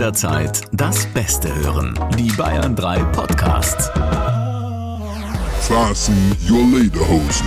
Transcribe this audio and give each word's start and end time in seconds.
jederzeit 0.00 0.62
das 0.72 1.04
Beste 1.12 1.54
hören. 1.56 1.92
Die 2.18 2.32
Bayern 2.32 2.74
3 2.74 3.00
Podcasts. 3.12 3.90
Fasten 5.68 6.34
your 6.48 6.64
Lederhosen. 6.74 7.46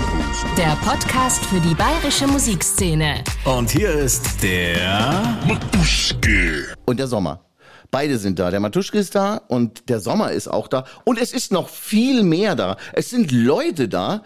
Der 0.55 0.77
Podcast 0.85 1.43
für 1.45 1.59
die 1.59 1.73
bayerische 1.73 2.27
Musikszene. 2.27 3.23
Und 3.45 3.71
hier 3.71 3.91
ist 3.93 4.43
der 4.43 5.35
Matuschke. 5.47 6.75
und 6.85 6.99
der 6.99 7.07
Sommer. 7.07 7.43
Beide 7.89 8.19
sind 8.19 8.37
da. 8.37 8.51
Der 8.51 8.59
Matuschke 8.59 8.99
ist 8.99 9.15
da 9.15 9.37
und 9.47 9.89
der 9.89 9.99
Sommer 9.99 10.31
ist 10.31 10.47
auch 10.47 10.67
da. 10.67 10.85
Und 11.05 11.19
es 11.19 11.33
ist 11.33 11.51
noch 11.51 11.69
viel 11.69 12.21
mehr 12.21 12.55
da. 12.55 12.77
Es 12.93 13.09
sind 13.09 13.31
Leute 13.31 13.89
da, 13.89 14.21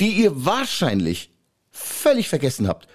die 0.00 0.10
ihr 0.10 0.44
wahrscheinlich 0.44 1.32
völlig 1.72 2.28
vergessen 2.28 2.68
habt. 2.68 2.86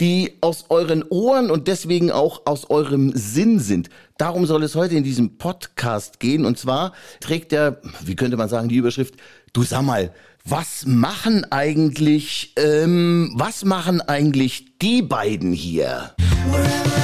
Die 0.00 0.38
aus 0.40 0.66
euren 0.70 1.04
Ohren 1.08 1.50
und 1.50 1.68
deswegen 1.68 2.10
auch 2.10 2.46
aus 2.46 2.68
eurem 2.68 3.12
Sinn 3.14 3.60
sind. 3.60 3.90
Darum 4.18 4.44
soll 4.44 4.64
es 4.64 4.74
heute 4.74 4.96
in 4.96 5.04
diesem 5.04 5.38
Podcast 5.38 6.18
gehen. 6.18 6.44
Und 6.44 6.58
zwar 6.58 6.92
trägt 7.20 7.52
er, 7.52 7.80
wie 8.04 8.16
könnte 8.16 8.36
man 8.36 8.48
sagen, 8.48 8.68
die 8.68 8.76
Überschrift, 8.76 9.14
du 9.52 9.62
sag 9.62 9.82
mal, 9.82 10.12
was 10.44 10.84
machen 10.84 11.46
eigentlich, 11.50 12.52
ähm, 12.56 13.32
was 13.36 13.64
machen 13.64 14.00
eigentlich 14.00 14.78
die 14.78 15.02
beiden 15.02 15.52
hier? 15.52 16.14
Wherever 16.50 16.94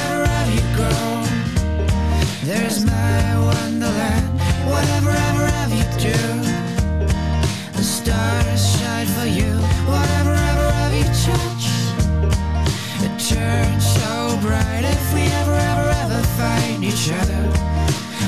so 14.50 14.56
bright. 14.56 14.84
If 14.84 15.14
we 15.14 15.22
ever, 15.22 15.54
ever, 15.54 15.88
ever 16.04 16.22
find 16.38 16.84
each 16.84 17.10
other, 17.12 17.42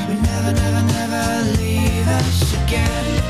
we 0.08 0.14
never, 0.14 0.52
never, 0.52 0.82
never 0.82 1.52
leave 1.58 2.08
us 2.08 2.54
again. 2.64 3.22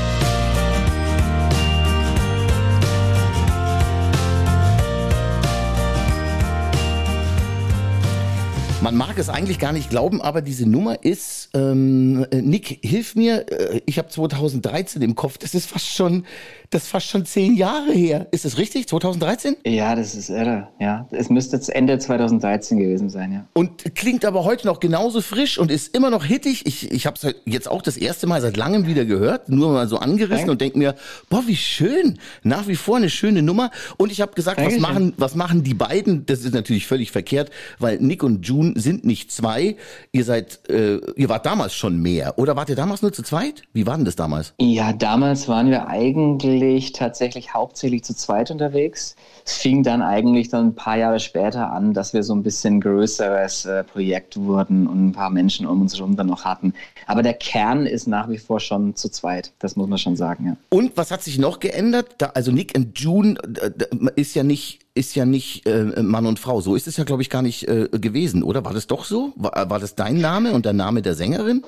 Man 8.81 8.97
mag 8.97 9.17
es 9.17 9.29
eigentlich 9.29 9.59
gar 9.59 9.71
nicht 9.71 9.89
glauben, 9.89 10.21
aber 10.21 10.41
diese 10.41 10.65
Nummer 10.65 11.05
ist, 11.05 11.51
ähm, 11.53 12.25
äh, 12.31 12.41
Nick, 12.41 12.79
hilf 12.83 13.15
mir, 13.15 13.49
äh, 13.49 13.79
ich 13.85 13.97
habe 13.97 14.09
2013 14.09 15.01
im 15.01 15.15
Kopf, 15.15 15.37
das 15.37 15.55
ist 15.55 15.67
fast 15.67 15.87
schon, 15.87 16.25
das 16.73 16.83
ist 16.83 16.89
fast 16.89 17.07
schon 17.07 17.25
zehn 17.25 17.55
Jahre 17.55 17.91
her. 17.91 18.27
Ist 18.31 18.45
das 18.45 18.57
richtig? 18.57 18.87
2013? 18.87 19.57
Ja, 19.65 19.95
das 19.95 20.15
ist 20.15 20.29
irre. 20.29 20.69
Ja, 20.79 21.07
es 21.11 21.29
müsste 21.29 21.55
jetzt 21.55 21.69
Ende 21.69 21.99
2013 21.99 22.79
gewesen 22.79 23.09
sein, 23.09 23.31
ja. 23.31 23.45
Und 23.53 23.95
klingt 23.95 24.25
aber 24.25 24.43
heute 24.43 24.65
noch 24.65 24.79
genauso 24.79 25.21
frisch 25.21 25.57
und 25.59 25.69
ist 25.69 25.95
immer 25.95 26.09
noch 26.09 26.25
hittig. 26.25 26.65
Ich, 26.65 26.91
ich 26.91 27.05
habe 27.05 27.17
es 27.21 27.35
jetzt 27.45 27.69
auch 27.69 27.81
das 27.81 27.95
erste 27.97 28.25
Mal 28.25 28.41
seit 28.41 28.57
langem 28.57 28.87
wieder 28.87 29.05
gehört, 29.05 29.49
nur 29.49 29.71
mal 29.71 29.87
so 29.87 29.97
angerissen 29.97 30.47
Danke. 30.47 30.51
und 30.51 30.61
denke 30.61 30.77
mir, 30.79 30.95
boah, 31.29 31.43
wie 31.45 31.55
schön. 31.55 32.17
Nach 32.41 32.67
wie 32.67 32.75
vor 32.75 32.97
eine 32.97 33.09
schöne 33.09 33.43
Nummer. 33.43 33.69
Und 33.97 34.11
ich 34.11 34.21
habe 34.21 34.33
gesagt, 34.33 34.59
was 34.59 34.79
machen, 34.79 35.13
was 35.17 35.35
machen 35.35 35.63
die 35.63 35.75
beiden? 35.75 36.25
Das 36.25 36.43
ist 36.43 36.53
natürlich 36.53 36.87
völlig 36.87 37.11
verkehrt, 37.11 37.51
weil 37.77 37.99
Nick 37.99 38.23
und 38.23 38.47
June 38.47 38.73
sind 38.75 39.05
nicht 39.05 39.31
zwei. 39.31 39.75
Ihr 40.11 40.23
seid, 40.23 40.67
äh, 40.69 40.97
ihr 41.15 41.29
wart 41.29 41.45
damals 41.45 41.75
schon 41.75 42.01
mehr. 42.01 42.39
Oder 42.39 42.55
wart 42.55 42.69
ihr 42.69 42.75
damals 42.75 43.01
nur 43.01 43.13
zu 43.13 43.21
zweit? 43.21 43.61
Wie 43.73 43.85
war 43.85 43.95
denn 43.95 44.05
das 44.05 44.15
damals? 44.15 44.53
Ja, 44.59 44.91
damals 44.91 45.47
waren 45.47 45.69
wir 45.69 45.87
eigentlich 45.87 46.62
tatsächlich 46.93 47.53
hauptsächlich 47.53 48.03
zu 48.03 48.15
zweit 48.15 48.51
unterwegs. 48.51 49.15
Es 49.45 49.57
fing 49.57 49.83
dann 49.83 50.01
eigentlich 50.01 50.49
dann 50.49 50.67
ein 50.67 50.75
paar 50.75 50.97
Jahre 50.97 51.19
später 51.19 51.71
an, 51.71 51.93
dass 51.93 52.13
wir 52.13 52.23
so 52.23 52.33
ein 52.33 52.43
bisschen 52.43 52.81
größeres 52.81 53.65
äh, 53.65 53.83
Projekt 53.83 54.37
wurden 54.37 54.87
und 54.87 55.07
ein 55.07 55.11
paar 55.11 55.29
Menschen 55.29 55.65
um 55.65 55.81
uns 55.81 55.95
herum 55.95 56.15
dann 56.15 56.27
noch 56.27 56.45
hatten. 56.45 56.73
Aber 57.07 57.23
der 57.23 57.33
Kern 57.33 57.85
ist 57.85 58.07
nach 58.07 58.29
wie 58.29 58.37
vor 58.37 58.59
schon 58.59 58.95
zu 58.95 59.09
zweit. 59.09 59.51
Das 59.59 59.75
muss 59.75 59.87
man 59.89 59.97
schon 59.97 60.15
sagen, 60.15 60.45
ja. 60.45 60.57
Und 60.69 60.95
was 60.95 61.11
hat 61.11 61.23
sich 61.23 61.37
noch 61.37 61.59
geändert? 61.59 62.15
Da, 62.17 62.27
also 62.33 62.51
Nick 62.51 62.73
und 62.75 62.99
June 62.99 63.35
äh, 63.61 63.67
äh, 63.67 64.11
ist 64.15 64.35
ja 64.35 64.43
nicht 64.43 64.79
ist 64.95 65.15
ja 65.15 65.25
nicht 65.25 65.65
äh, 65.65 66.03
Mann 66.03 66.27
und 66.27 66.37
Frau. 66.37 66.61
So 66.61 66.75
ist 66.75 66.87
es 66.87 66.97
ja, 66.97 67.03
glaube 67.03 67.23
ich, 67.23 67.29
gar 67.31 67.41
nicht 67.41 67.67
äh, 67.67 67.89
gewesen, 67.91 68.43
oder? 68.43 68.63
War 68.63 68.73
das 68.73 68.85
doch 68.85 69.05
so? 69.05 69.33
War, 69.35 69.69
war 69.69 69.79
das 69.79 69.95
dein 69.95 70.17
Name 70.17 70.53
und 70.53 70.65
der 70.65 70.73
Name 70.73 71.01
der 71.01 71.15
Sängerin? 71.15 71.63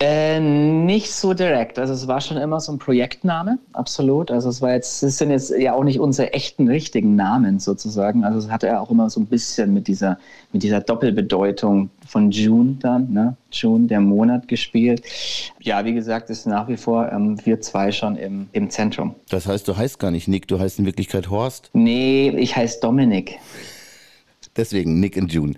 Äh, 0.00 0.40
nicht 0.40 1.12
so 1.12 1.34
direkt. 1.34 1.78
Also 1.78 1.92
es 1.92 2.06
war 2.06 2.20
schon 2.20 2.36
immer 2.36 2.60
so 2.60 2.72
ein 2.72 2.78
Projektname, 2.78 3.58
absolut. 3.72 4.30
Also 4.30 4.48
es 4.48 4.60
war 4.60 4.72
jetzt, 4.72 5.02
es 5.02 5.18
sind 5.18 5.30
jetzt 5.30 5.50
ja 5.50 5.74
auch 5.74 5.84
nicht 5.84 6.00
unsere 6.00 6.32
echten 6.32 6.68
richtigen 6.68 7.16
Namen 7.16 7.58
sozusagen. 7.58 8.24
Also 8.24 8.38
es 8.38 8.50
hatte 8.50 8.66
ja 8.68 8.80
auch 8.80 8.90
immer 8.90 9.10
so 9.10 9.20
ein 9.20 9.26
bisschen 9.26 9.72
mit 9.72 9.88
dieser, 9.88 10.18
mit 10.52 10.62
dieser 10.62 10.80
Doppelbedeutung 10.80 11.90
von 12.06 12.30
June 12.30 12.76
dann, 12.80 13.12
ne? 13.12 13.36
June, 13.50 13.86
der 13.86 14.00
Monat 14.00 14.46
gespielt. 14.46 15.02
Ja, 15.60 15.84
wie 15.84 15.94
gesagt, 15.94 16.28
ist 16.30 16.46
nach 16.46 16.68
wie 16.68 16.76
vor 16.76 17.10
ähm, 17.10 17.38
wir 17.44 17.60
zwei 17.60 17.92
schon 17.92 18.16
im, 18.16 18.48
im 18.52 18.70
Zentrum. 18.70 19.14
Das 19.30 19.46
heißt, 19.46 19.66
du 19.68 19.76
heißt 19.76 19.98
gar 19.98 20.10
nicht 20.10 20.28
Nick, 20.28 20.48
du 20.48 20.58
heißt 20.58 20.78
in 20.78 20.86
Wirklichkeit 20.86 21.30
Horst. 21.30 21.70
Nee, 21.72 22.30
ich 22.36 22.56
heiße 22.56 22.80
Dominik. 22.80 23.38
Deswegen 24.56 25.00
Nick 25.00 25.16
und 25.16 25.32
June. 25.32 25.54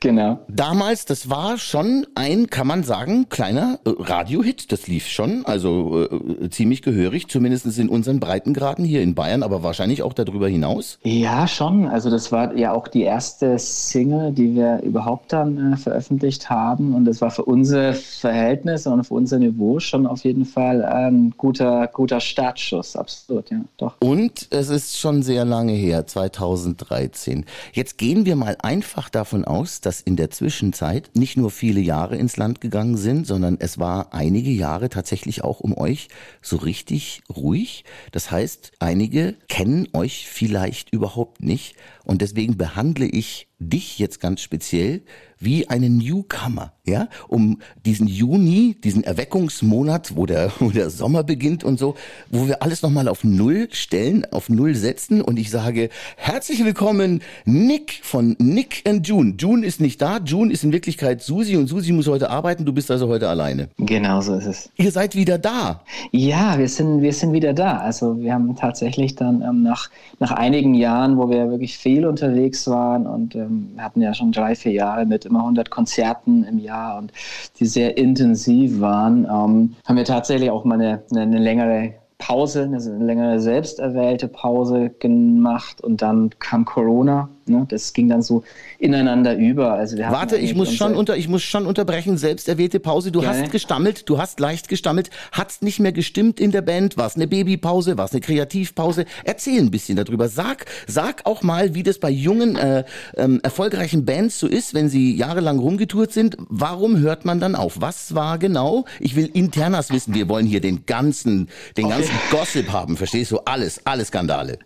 Genau. 0.00 0.40
Damals, 0.48 1.06
das 1.06 1.30
war 1.30 1.56
schon 1.56 2.06
ein, 2.14 2.48
kann 2.50 2.66
man 2.66 2.84
sagen, 2.84 3.28
kleiner 3.30 3.78
äh, 3.84 3.90
Radiohit. 3.98 4.70
Das 4.70 4.86
lief 4.88 5.06
schon, 5.06 5.46
also 5.46 6.04
äh, 6.04 6.50
ziemlich 6.50 6.82
gehörig, 6.82 7.28
zumindest 7.28 7.66
in 7.78 7.88
unseren 7.88 8.20
Breitengraden 8.20 8.84
hier 8.84 9.02
in 9.02 9.14
Bayern, 9.14 9.42
aber 9.42 9.62
wahrscheinlich 9.62 10.02
auch 10.02 10.12
darüber 10.12 10.48
hinaus. 10.48 10.98
Ja, 11.02 11.48
schon. 11.48 11.86
Also 11.86 12.10
das 12.10 12.30
war 12.30 12.54
ja 12.56 12.72
auch 12.72 12.88
die 12.88 13.02
erste 13.02 13.58
Single, 13.58 14.32
die 14.32 14.54
wir 14.54 14.82
überhaupt 14.82 15.32
dann 15.32 15.72
äh, 15.72 15.76
veröffentlicht 15.78 16.50
haben. 16.50 16.94
Und 16.94 17.06
das 17.06 17.22
war 17.22 17.30
für 17.30 17.44
unsere 17.44 17.94
Verhältnisse 17.94 18.90
und 18.90 19.04
für 19.04 19.14
unser 19.14 19.38
Niveau 19.38 19.80
schon 19.80 20.06
auf 20.06 20.24
jeden 20.24 20.44
Fall 20.44 20.84
ein 20.84 21.32
guter, 21.38 21.86
guter 21.86 22.20
Startschuss. 22.20 22.96
Absolut, 22.96 23.50
ja, 23.50 23.60
doch. 23.78 23.94
Und 24.00 24.48
es 24.50 24.68
ist 24.68 24.98
schon 24.98 25.22
sehr 25.22 25.46
lange 25.46 25.72
her, 25.72 26.06
2013. 26.06 27.46
Jetzt 27.72 27.96
gehen 27.96 28.26
wir 28.26 28.36
mal 28.36 28.58
einfach 28.60 29.08
davon 29.08 29.46
aus, 29.46 29.80
dass 29.86 30.00
in 30.00 30.16
der 30.16 30.30
Zwischenzeit 30.30 31.10
nicht 31.14 31.36
nur 31.36 31.52
viele 31.52 31.78
Jahre 31.80 32.16
ins 32.16 32.36
Land 32.36 32.60
gegangen 32.60 32.96
sind, 32.96 33.24
sondern 33.24 33.56
es 33.60 33.78
war 33.78 34.12
einige 34.12 34.50
Jahre 34.50 34.88
tatsächlich 34.88 35.44
auch 35.44 35.60
um 35.60 35.78
euch 35.78 36.08
so 36.42 36.56
richtig 36.56 37.22
ruhig. 37.34 37.84
Das 38.10 38.32
heißt, 38.32 38.72
einige 38.80 39.36
kennen 39.48 39.86
euch 39.92 40.28
vielleicht 40.28 40.92
überhaupt 40.92 41.40
nicht 41.40 41.76
und 42.06 42.22
deswegen 42.22 42.56
behandle 42.56 43.06
ich 43.06 43.48
dich 43.58 43.98
jetzt 43.98 44.20
ganz 44.20 44.40
speziell 44.40 45.02
wie 45.38 45.68
einen 45.68 45.98
Newcomer, 45.98 46.72
ja, 46.86 47.08
um 47.28 47.58
diesen 47.84 48.06
Juni, 48.06 48.76
diesen 48.82 49.04
Erweckungsmonat, 49.04 50.16
wo 50.16 50.24
der, 50.24 50.50
wo 50.60 50.70
der 50.70 50.88
Sommer 50.88 51.24
beginnt 51.24 51.62
und 51.62 51.78
so, 51.78 51.94
wo 52.30 52.46
wir 52.46 52.62
alles 52.62 52.82
nochmal 52.82 53.08
auf 53.08 53.22
Null 53.24 53.68
stellen, 53.72 54.24
auf 54.30 54.48
Null 54.48 54.74
setzen 54.74 55.20
und 55.20 55.38
ich 55.38 55.50
sage, 55.50 55.90
herzlich 56.16 56.64
willkommen, 56.64 57.22
Nick 57.44 58.00
von 58.02 58.36
Nick 58.38 58.82
and 58.86 59.06
June. 59.06 59.34
June 59.38 59.66
ist 59.66 59.80
nicht 59.80 60.00
da, 60.00 60.18
June 60.18 60.52
ist 60.52 60.64
in 60.64 60.72
Wirklichkeit 60.72 61.22
Susi 61.22 61.56
und 61.56 61.66
Susi 61.66 61.92
muss 61.92 62.08
heute 62.08 62.30
arbeiten, 62.30 62.64
du 62.64 62.72
bist 62.72 62.90
also 62.90 63.08
heute 63.08 63.28
alleine. 63.28 63.68
Genau 63.78 64.20
so 64.20 64.34
ist 64.34 64.46
es. 64.46 64.70
Ihr 64.76 64.90
seid 64.90 65.16
wieder 65.16 65.38
da. 65.38 65.82
Ja, 66.12 66.58
wir 66.58 66.68
sind, 66.68 67.02
wir 67.02 67.12
sind 67.12 67.32
wieder 67.32 67.52
da. 67.52 67.78
Also 67.78 68.18
wir 68.20 68.32
haben 68.32 68.54
tatsächlich 68.56 69.16
dann 69.16 69.42
ähm, 69.42 69.62
nach, 69.62 69.90
nach 70.18 70.32
einigen 70.32 70.74
Jahren, 70.74 71.18
wo 71.18 71.28
wir 71.28 71.50
wirklich 71.50 71.76
viel 71.76 71.95
unterwegs 72.04 72.66
waren 72.68 73.06
und 73.06 73.34
ähm, 73.34 73.70
hatten 73.78 74.02
ja 74.02 74.14
schon 74.14 74.32
drei, 74.32 74.54
vier 74.54 74.72
Jahre 74.72 75.06
mit 75.06 75.24
immer 75.24 75.40
100 75.40 75.70
Konzerten 75.70 76.44
im 76.44 76.58
Jahr 76.58 76.98
und 76.98 77.12
die 77.58 77.66
sehr 77.66 77.96
intensiv 77.96 78.80
waren, 78.80 79.24
ähm, 79.24 79.76
haben 79.84 79.96
wir 79.96 80.04
tatsächlich 80.04 80.50
auch 80.50 80.64
mal 80.64 80.74
eine, 80.74 81.02
eine 81.14 81.38
längere 81.38 81.94
Pause, 82.18 82.62
eine 82.62 82.78
längere 82.78 83.40
selbst 83.40 83.78
erwählte 83.78 84.28
Pause 84.28 84.90
gemacht 84.98 85.80
und 85.80 86.02
dann 86.02 86.30
kam 86.38 86.64
Corona. 86.64 87.28
Ne? 87.48 87.66
Das 87.68 87.92
ging 87.92 88.08
dann 88.08 88.22
so 88.22 88.44
ineinander 88.78 89.36
über. 89.36 89.72
Also 89.74 89.96
wir 89.96 90.10
Warte, 90.10 90.36
ich 90.36 90.54
muss 90.54 90.74
schon 90.74 90.94
unter, 90.94 91.16
ich 91.16 91.28
muss 91.28 91.42
schon 91.42 91.66
unterbrechen. 91.66 92.18
Selbst 92.18 92.48
erwählte 92.48 92.80
Pause. 92.80 93.12
Du 93.12 93.20
Gerne. 93.20 93.42
hast 93.42 93.52
gestammelt, 93.52 94.08
du 94.08 94.18
hast 94.18 94.40
leicht 94.40 94.68
gestammelt, 94.68 95.10
hat's 95.32 95.62
nicht 95.62 95.80
mehr 95.80 95.92
gestimmt 95.92 96.40
in 96.40 96.50
der 96.50 96.62
Band. 96.62 96.96
War 96.96 97.06
es 97.06 97.16
eine 97.16 97.26
Babypause, 97.26 97.98
war 97.98 98.06
es 98.06 98.12
eine 98.12 98.20
Kreativpause? 98.20 99.04
Erzähl 99.24 99.60
ein 99.60 99.70
bisschen 99.70 99.96
darüber. 99.96 100.28
Sag, 100.28 100.66
sag 100.86 101.24
auch 101.24 101.42
mal, 101.42 101.74
wie 101.74 101.82
das 101.82 101.98
bei 101.98 102.10
jungen 102.10 102.56
äh, 102.56 102.84
ähm, 103.16 103.40
erfolgreichen 103.42 104.04
Bands 104.04 104.38
so 104.38 104.46
ist, 104.46 104.74
wenn 104.74 104.88
sie 104.88 105.14
jahrelang 105.16 105.58
rumgetourt 105.58 106.12
sind. 106.12 106.36
Warum 106.48 106.98
hört 106.98 107.24
man 107.24 107.40
dann 107.40 107.54
auf? 107.54 107.80
Was 107.80 108.14
war 108.14 108.38
genau? 108.38 108.84
Ich 109.00 109.16
will 109.16 109.30
internas 109.32 109.90
wissen. 109.90 110.14
Wir 110.14 110.28
wollen 110.28 110.46
hier 110.46 110.60
den 110.60 110.86
ganzen, 110.86 111.48
den 111.76 111.88
ganzen 111.88 112.14
Gossip 112.30 112.72
haben. 112.72 112.96
Verstehst 112.96 113.30
du? 113.30 113.38
Alles, 113.44 113.80
alle 113.84 114.04
Skandale. 114.04 114.58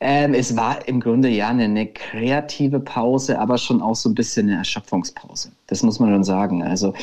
Ähm, 0.00 0.34
es 0.34 0.56
war 0.56 0.86
im 0.88 1.00
Grunde 1.00 1.28
ja 1.28 1.48
eine, 1.48 1.64
eine 1.64 1.88
kreative 2.10 2.80
Pause, 2.80 3.38
aber 3.38 3.58
schon 3.58 3.80
auch 3.80 3.94
so 3.94 4.08
ein 4.08 4.14
bisschen 4.14 4.48
eine 4.48 4.58
Erschöpfungspause. 4.58 5.50
Das 5.68 5.82
muss 5.82 6.00
man 6.00 6.10
schon 6.10 6.24
sagen. 6.24 6.62
Also 6.62 6.94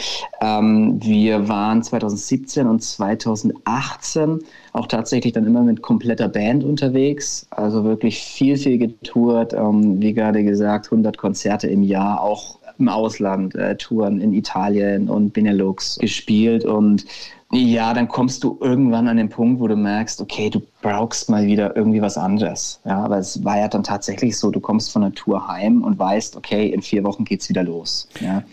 ähm, 0.41 0.99
wir 1.01 1.47
waren 1.47 1.81
2017 1.81 2.67
und 2.67 2.83
2018 2.83 4.39
auch 4.73 4.87
tatsächlich 4.87 5.33
dann 5.33 5.47
immer 5.47 5.63
mit 5.63 5.81
kompletter 5.81 6.27
Band 6.27 6.63
unterwegs. 6.63 7.47
Also 7.49 7.83
wirklich 7.83 8.19
viel, 8.19 8.57
viel 8.57 8.77
getourt. 8.77 9.53
Ähm, 9.53 10.01
wie 10.01 10.13
gerade 10.13 10.43
gesagt, 10.43 10.87
100 10.87 11.17
Konzerte 11.17 11.67
im 11.67 11.83
Jahr, 11.83 12.21
auch 12.21 12.58
im 12.79 12.89
Ausland 12.89 13.55
äh, 13.55 13.75
Touren 13.75 14.21
in 14.21 14.33
Italien 14.33 15.09
und 15.09 15.33
Benelux 15.33 15.97
gespielt 15.99 16.65
und 16.65 17.05
ja, 17.51 17.95
dann 17.95 18.07
kommst 18.07 18.43
du 18.43 18.59
irgendwann 18.61 19.07
an 19.07 19.17
den 19.17 19.29
Punkt, 19.29 19.59
wo 19.59 19.67
du 19.67 19.75
merkst, 19.75 20.21
okay, 20.21 20.51
du 20.51 20.61
brauchst 20.83 21.31
mal 21.31 21.47
wieder 21.47 21.75
irgendwie 21.75 22.01
was 22.01 22.15
anderes. 22.15 22.79
Ja, 22.85 23.03
aber 23.03 23.17
es 23.17 23.43
war 23.43 23.57
ja 23.57 23.67
dann 23.67 23.83
tatsächlich 23.83 24.37
so, 24.37 24.51
du 24.51 24.59
kommst 24.59 24.91
von 24.91 25.01
der 25.01 25.13
Tour 25.13 25.47
heim 25.47 25.81
und 25.83 25.97
weißt, 25.97 26.35
okay, 26.35 26.67
in 26.67 26.83
vier 26.83 27.03
Wochen 27.03 27.25
geht's 27.25 27.49
wieder 27.49 27.63
los. 27.63 28.07
Ja. 28.19 28.43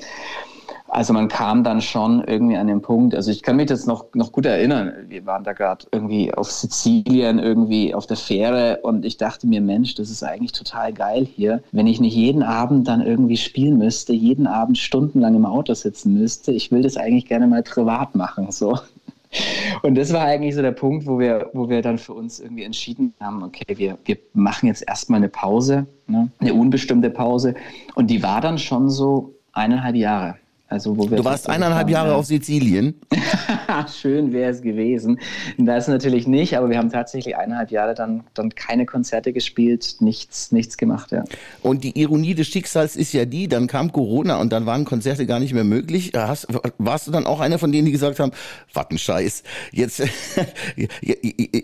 Also 0.89 1.13
man 1.13 1.29
kam 1.29 1.65
dann 1.65 1.81
schon 1.81 2.23
irgendwie 2.25 2.57
an 2.57 2.69
den 2.69 2.81
Punkt, 2.81 3.15
also 3.15 3.31
ich 3.31 3.43
kann 3.43 3.57
mich 3.57 3.67
das 3.67 3.87
noch, 3.87 4.07
noch 4.15 4.33
gut 4.33 4.47
erinnern, 4.47 4.93
wir 5.09 5.27
waren 5.27 5.45
da 5.45 5.53
gerade 5.53 5.87
irgendwie 5.91 6.33
auf 6.33 6.51
Sizilien, 6.51 7.39
irgendwie 7.39 7.95
auf 7.95 8.07
der 8.07 8.17
Fähre 8.17 8.81
und 8.83 9.05
ich 9.05 9.17
dachte 9.17 9.47
mir, 9.47 9.61
Mensch, 9.61 9.95
das 9.97 10.11
ist 10.11 10.23
eigentlich 10.23 10.53
total 10.53 10.93
geil 10.93 11.27
hier, 11.27 11.63
wenn 11.73 11.87
ich 11.87 12.01
nicht 12.01 12.15
jeden 12.15 12.43
Abend 12.43 12.87
dann 12.87 13.01
irgendwie 13.01 13.37
spielen 13.37 13.79
müsste, 13.79 14.13
jeden 14.13 14.47
Abend 14.47 14.79
stundenlang 14.79 15.35
im 15.35 15.45
Auto 15.45 15.75
sitzen 15.75 16.15
müsste, 16.15 16.53
ich 16.53 16.71
will 16.71 16.83
das 16.83 16.97
eigentlich 16.97 17.27
gerne 17.27 17.47
mal 17.47 17.63
privat 17.63 18.15
machen, 18.15 18.53
so. 18.53 18.79
Und 19.83 19.97
das 19.97 20.13
war 20.13 20.23
eigentlich 20.23 20.55
so 20.55 20.63
der 20.63 20.73
Punkt, 20.73 21.07
wo 21.07 21.19
wir, 21.19 21.51
wo 21.53 21.69
wir 21.69 21.83
dann 21.83 21.99
für 21.99 22.15
uns 22.15 22.41
irgendwie 22.41 22.63
entschieden 22.63 23.13
haben, 23.21 23.43
okay, 23.43 23.77
wir, 23.77 23.99
wir 24.05 24.17
machen 24.35 24.67
jetzt 24.67 24.85
erstmal 24.87 25.19
eine 25.19 25.29
Pause, 25.29 25.87
ne? 26.07 26.31
eine 26.39 26.55
unbestimmte 26.55 27.11
Pause. 27.11 27.55
Und 27.95 28.09
die 28.09 28.23
war 28.23 28.41
dann 28.41 28.59
schon 28.59 28.89
so 28.89 29.35
eineinhalb 29.53 29.97
Jahre. 29.97 30.37
Also, 30.69 30.97
wo 30.97 31.09
wir 31.09 31.19
Du 31.19 31.25
warst 31.25 31.49
eineinhalb 31.49 31.89
Jahre 31.89 32.17
auf 32.17 32.27
Sizilien. 32.27 32.95
Schön 34.01 34.33
wäre 34.33 34.51
es 34.51 34.63
gewesen. 34.63 35.21
Das 35.59 35.87
natürlich 35.87 36.27
nicht, 36.27 36.57
aber 36.57 36.71
wir 36.71 36.79
haben 36.79 36.91
tatsächlich 36.91 37.37
eineinhalb 37.37 37.71
Jahre 37.71 37.95
dann, 37.95 38.25
dann 38.35 38.51
keine 38.51 38.85
Konzerte 38.85 39.33
gespielt, 39.33 39.97
nichts, 40.01 40.51
nichts 40.51 40.77
gemacht. 40.77 41.13
Ja. 41.13 41.23
Und 41.63 41.85
die 41.85 41.97
Ironie 42.01 42.35
des 42.35 42.49
Schicksals 42.49 42.97
ist 42.97 43.13
ja 43.13 43.27
die, 43.27 43.47
dann 43.47 43.69
kam 43.69 43.93
Corona 43.93 44.41
und 44.41 44.53
dann 44.53 44.67
waren 44.67 44.85
Konzerte 44.85 45.25
gar 45.25 45.39
nicht 45.39 45.55
mehr 45.55 45.63
möglich. 45.63 46.13
Hast, 46.17 46.49
warst 46.79 47.07
du 47.07 47.13
dann 47.13 47.27
auch 47.27 47.39
einer 47.39 47.61
von 47.61 47.71
denen, 47.71 47.87
die 47.87 47.93
gesagt 47.93 48.19
haben, 48.19 48.33
was 48.75 48.87
ein 48.91 48.99
Scheiß, 48.99 49.45
jetzt, 49.71 50.03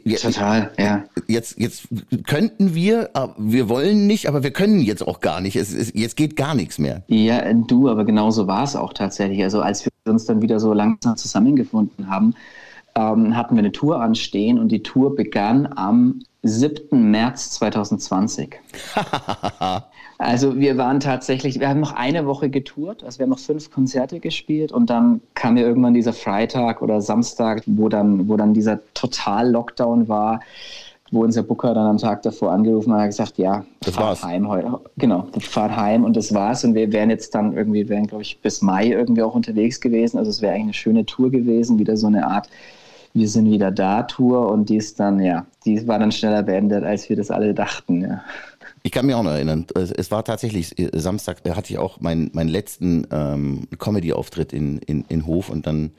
jetzt, 0.04 0.22
Total, 0.22 0.70
ja. 0.78 1.04
jetzt, 1.26 1.58
jetzt 1.58 1.88
könnten 2.26 2.74
wir, 2.74 3.10
wir 3.36 3.68
wollen 3.68 4.06
nicht, 4.06 4.28
aber 4.28 4.44
wir 4.44 4.52
können 4.52 4.80
jetzt 4.80 5.02
auch 5.06 5.20
gar 5.20 5.40
nicht. 5.40 5.56
Es, 5.56 5.74
es, 5.74 5.92
jetzt 5.92 6.16
geht 6.16 6.36
gar 6.36 6.54
nichts 6.54 6.78
mehr. 6.78 7.02
Ja, 7.08 7.52
du, 7.52 7.88
aber 7.88 8.04
genauso 8.04 8.46
war 8.46 8.62
es 8.62 8.76
auch 8.76 8.91
tatsächlich. 8.94 9.42
Also 9.42 9.60
als 9.60 9.84
wir 9.84 9.92
uns 10.12 10.26
dann 10.26 10.42
wieder 10.42 10.60
so 10.60 10.72
langsam 10.72 11.16
zusammengefunden 11.16 12.08
haben, 12.08 12.34
ähm, 12.94 13.36
hatten 13.36 13.54
wir 13.54 13.60
eine 13.60 13.72
Tour 13.72 14.00
anstehen 14.00 14.58
und 14.58 14.68
die 14.68 14.82
Tour 14.82 15.16
begann 15.16 15.66
am 15.76 16.20
7. 16.42 17.10
März 17.10 17.52
2020. 17.52 18.56
also 20.18 20.58
wir 20.58 20.76
waren 20.76 21.00
tatsächlich, 21.00 21.60
wir 21.60 21.68
haben 21.68 21.80
noch 21.80 21.92
eine 21.92 22.26
Woche 22.26 22.50
getourt, 22.50 23.04
also 23.04 23.18
wir 23.18 23.24
haben 23.24 23.30
noch 23.30 23.38
fünf 23.38 23.70
Konzerte 23.70 24.20
gespielt 24.20 24.72
und 24.72 24.90
dann 24.90 25.20
kam 25.34 25.56
ja 25.56 25.64
irgendwann 25.64 25.94
dieser 25.94 26.12
Freitag 26.12 26.82
oder 26.82 27.00
Samstag, 27.00 27.62
wo 27.66 27.88
dann, 27.88 28.28
wo 28.28 28.36
dann 28.36 28.54
dieser 28.54 28.80
Total-Lockdown 28.94 30.08
war 30.08 30.40
wo 31.12 31.22
unser 31.24 31.44
Booker 31.44 31.74
dann 31.74 31.86
am 31.86 31.98
Tag 31.98 32.22
davor 32.22 32.52
angerufen 32.52 32.90
hat 32.92 32.96
und 32.96 33.02
hat 33.02 33.10
gesagt, 33.10 33.38
ja, 33.38 33.64
Das 33.84 33.94
fahrt 33.94 34.08
war's. 34.08 34.22
heim 34.24 34.48
heute. 34.48 34.80
Genau, 34.98 35.28
wir 35.32 35.42
fahren 35.42 35.76
heim 35.76 36.04
und 36.04 36.16
das 36.16 36.34
war's. 36.34 36.64
Und 36.64 36.74
wir 36.74 36.92
wären 36.92 37.10
jetzt 37.10 37.34
dann 37.34 37.54
irgendwie, 37.56 37.88
wären, 37.88 38.08
glaube 38.08 38.22
ich, 38.22 38.40
bis 38.40 38.62
Mai 38.62 38.88
irgendwie 38.88 39.22
auch 39.22 39.34
unterwegs 39.36 39.80
gewesen. 39.80 40.18
Also 40.18 40.30
es 40.30 40.42
wäre 40.42 40.54
eigentlich 40.54 40.64
eine 40.64 40.74
schöne 40.74 41.06
Tour 41.06 41.30
gewesen, 41.30 41.78
wieder 41.78 41.96
so 41.96 42.08
eine 42.08 42.26
Art 42.26 42.48
Wir 43.14 43.28
sind 43.28 43.50
wieder 43.50 43.70
da 43.70 44.04
Tour 44.04 44.50
und 44.50 44.70
die 44.70 44.76
ist 44.76 44.98
dann, 45.00 45.20
ja, 45.20 45.46
die 45.66 45.86
war 45.86 45.98
dann 45.98 46.12
schneller 46.12 46.42
beendet, 46.42 46.84
als 46.84 47.08
wir 47.10 47.16
das 47.16 47.30
alle 47.30 47.54
dachten, 47.54 48.00
ja. 48.02 48.22
Ich 48.84 48.90
kann 48.92 49.06
mich 49.06 49.14
auch 49.14 49.22
noch 49.22 49.32
erinnern. 49.32 49.66
Es 49.76 49.92
es 49.92 50.10
war 50.10 50.24
tatsächlich 50.24 50.78
äh, 50.78 50.90
Samstag, 50.98 51.44
da 51.44 51.54
hatte 51.56 51.72
ich 51.72 51.78
auch 51.78 52.00
meinen 52.00 52.30
meinen 52.32 52.48
letzten 52.48 53.06
ähm, 53.12 53.68
Comedy-Auftritt 53.78 54.52
in, 54.52 54.78
in, 54.78 55.04
in 55.08 55.26
Hof 55.26 55.50
und 55.50 55.66
dann, 55.66 55.92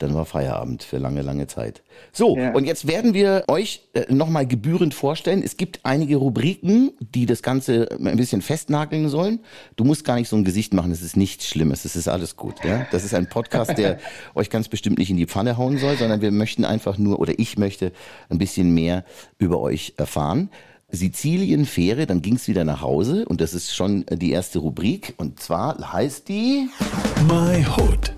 dann 0.00 0.14
war 0.14 0.24
Feierabend 0.24 0.82
für 0.82 0.98
lange, 0.98 1.22
lange 1.22 1.46
Zeit. 1.46 1.82
So, 2.12 2.36
Ja. 2.36 2.52
und 2.52 2.64
jetzt 2.64 2.86
werden 2.88 3.14
wir 3.14 3.44
euch 3.48 3.82
äh, 3.92 4.12
nochmal 4.12 4.46
gebührend 4.46 4.94
vorstellen. 4.94 5.42
Es 5.42 5.56
gibt 5.56 5.80
einige 5.84 6.16
Rubriken, 6.16 6.92
die 6.98 7.26
das 7.26 7.42
Ganze 7.42 7.88
ein 7.92 8.16
bisschen 8.16 8.42
festnageln 8.42 9.08
sollen. 9.08 9.40
Du 9.76 9.84
musst 9.84 10.04
gar 10.04 10.16
nicht 10.16 10.28
so 10.28 10.36
ein 10.36 10.44
Gesicht 10.44 10.74
machen, 10.74 10.90
es 10.90 11.02
ist 11.02 11.16
nichts 11.16 11.46
Schlimmes, 11.46 11.84
es 11.84 11.96
ist 11.96 12.08
alles 12.08 12.36
gut. 12.36 12.64
Ja? 12.64 12.86
Das 12.90 13.04
ist 13.04 13.14
ein 13.14 13.28
Podcast, 13.28 13.78
der 13.78 13.98
euch 14.34 14.50
ganz 14.50 14.68
bestimmt 14.68 14.98
nicht 14.98 15.10
in 15.10 15.16
die 15.16 15.26
Pfanne 15.26 15.56
hauen 15.56 15.78
soll, 15.78 15.96
sondern 15.96 16.20
wir 16.20 16.30
möchten 16.32 16.64
einfach 16.64 16.98
nur, 16.98 17.20
oder 17.20 17.38
ich 17.38 17.58
möchte 17.58 17.92
ein 18.28 18.38
bisschen 18.38 18.72
mehr 18.74 19.04
über 19.38 19.60
euch 19.60 19.94
erfahren. 19.96 20.50
Sizilien, 20.92 21.66
Fähre, 21.66 22.06
dann 22.06 22.20
ging's 22.20 22.48
wieder 22.48 22.64
nach 22.64 22.82
Hause 22.82 23.24
und 23.28 23.40
das 23.40 23.54
ist 23.54 23.72
schon 23.74 24.08
äh, 24.08 24.16
die 24.16 24.32
erste 24.32 24.58
Rubrik 24.58 25.14
und 25.18 25.38
zwar 25.40 25.92
heißt 25.92 26.28
die 26.28 26.68
My 27.28 27.64
Hood. 27.64 28.12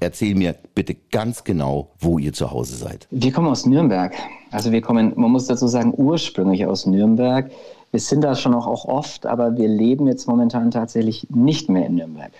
Erzähl 0.00 0.34
mir 0.34 0.54
bitte 0.74 0.96
ganz 1.10 1.44
genau, 1.44 1.90
wo 1.98 2.18
ihr 2.18 2.32
zu 2.32 2.50
Hause 2.50 2.76
seid. 2.76 3.06
Wir 3.10 3.32
kommen 3.32 3.48
aus 3.48 3.66
Nürnberg. 3.66 4.12
Also 4.50 4.72
wir 4.72 4.80
kommen, 4.80 5.12
man 5.16 5.30
muss 5.30 5.46
dazu 5.46 5.66
sagen, 5.66 5.92
ursprünglich 5.96 6.66
aus 6.66 6.86
Nürnberg. 6.86 7.50
Wir 7.90 8.00
sind 8.00 8.22
da 8.22 8.34
schon 8.34 8.54
auch, 8.54 8.66
auch 8.66 8.84
oft, 8.84 9.26
aber 9.26 9.56
wir 9.56 9.68
leben 9.68 10.06
jetzt 10.06 10.26
momentan 10.28 10.70
tatsächlich 10.70 11.26
nicht 11.30 11.68
mehr 11.68 11.86
in 11.86 11.94
Nürnberg. 11.96 12.32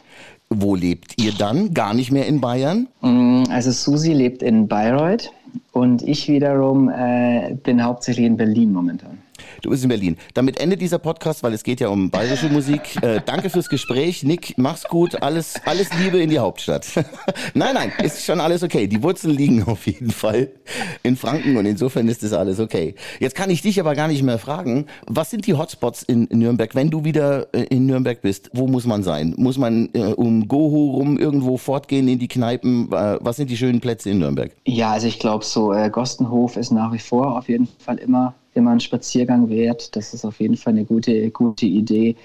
Wo 0.50 0.74
lebt 0.74 1.20
ihr 1.20 1.32
dann? 1.32 1.74
Gar 1.74 1.94
nicht 1.94 2.12
mehr 2.12 2.26
in 2.26 2.40
Bayern? 2.40 2.88
Mm, 3.00 3.44
Also 3.50 3.70
Susi 3.72 4.12
lebt 4.12 4.42
in 4.42 4.68
Bayreuth 4.68 5.30
und 5.72 6.02
ich 6.02 6.28
wiederum 6.28 6.88
äh, 6.88 7.54
bin 7.62 7.82
hauptsächlich 7.82 8.26
in 8.26 8.36
Berlin 8.36 8.72
momentan. 8.72 9.18
Du 9.66 9.70
bist 9.70 9.82
in 9.82 9.88
Berlin. 9.88 10.16
Damit 10.32 10.60
endet 10.60 10.80
dieser 10.80 11.00
Podcast, 11.00 11.42
weil 11.42 11.52
es 11.52 11.64
geht 11.64 11.80
ja 11.80 11.88
um 11.88 12.08
bayerische 12.08 12.48
Musik. 12.48 12.82
Äh, 13.06 13.20
danke 13.24 13.50
fürs 13.50 13.68
Gespräch. 13.68 14.22
Nick, 14.22 14.54
mach's 14.56 14.84
gut. 14.84 15.22
Alles, 15.22 15.54
alles 15.66 15.92
Liebe 16.02 16.18
in 16.18 16.30
die 16.30 16.38
Hauptstadt. 16.38 16.86
nein, 17.54 17.74
nein, 17.74 17.92
ist 18.02 18.24
schon 18.24 18.40
alles 18.40 18.62
okay. 18.62 18.86
Die 18.86 19.02
Wurzeln 19.02 19.36
liegen 19.36 19.62
auf 19.64 19.86
jeden 19.86 20.10
Fall 20.10 20.48
in 21.02 21.16
Franken 21.16 21.56
und 21.56 21.66
insofern 21.66 22.08
ist 22.08 22.22
das 22.22 22.32
alles 22.32 22.58
okay. 22.58 22.94
Jetzt 23.20 23.36
kann 23.36 23.50
ich 23.50 23.60
dich 23.60 23.78
aber 23.78 23.94
gar 23.94 24.08
nicht 24.08 24.22
mehr 24.22 24.38
fragen. 24.38 24.86
Was 25.06 25.30
sind 25.30 25.46
die 25.46 25.54
Hotspots 25.54 26.02
in 26.04 26.26
Nürnberg, 26.32 26.74
wenn 26.74 26.90
du 26.90 27.04
wieder 27.04 27.54
äh, 27.54 27.64
in 27.64 27.86
Nürnberg 27.86 28.22
bist? 28.22 28.50
Wo 28.54 28.66
muss 28.66 28.86
man 28.86 29.02
sein? 29.02 29.34
Muss 29.36 29.58
man 29.58 29.90
äh, 29.92 30.14
um 30.14 30.48
Gohu 30.48 30.92
rum 30.92 31.18
irgendwo 31.18 31.58
fortgehen 31.58 32.08
in 32.08 32.18
die 32.18 32.28
Kneipen? 32.28 32.90
Äh, 32.92 33.18
was 33.20 33.36
sind 33.36 33.50
die 33.50 33.56
schönen 33.56 33.80
Plätze 33.80 34.10
in 34.10 34.18
Nürnberg? 34.20 34.52
Ja, 34.64 34.92
also 34.92 35.06
ich 35.06 35.18
glaube 35.18 35.44
so, 35.44 35.72
äh, 35.72 35.90
Gostenhof 35.90 36.56
ist 36.56 36.72
nach 36.72 36.92
wie 36.92 36.98
vor 36.98 37.36
auf 37.36 37.48
jeden 37.48 37.68
Fall 37.78 37.98
immer, 37.98 38.34
immer 38.56 38.72
ein 38.72 38.80
Spaziergang 38.80 39.48
wert. 39.48 39.94
Das 39.96 40.14
ist 40.14 40.24
auf 40.24 40.40
jeden 40.40 40.56
Fall 40.56 40.72
eine 40.72 40.84
gute, 40.84 41.30
gute 41.30 41.66
Idee. 41.66 42.16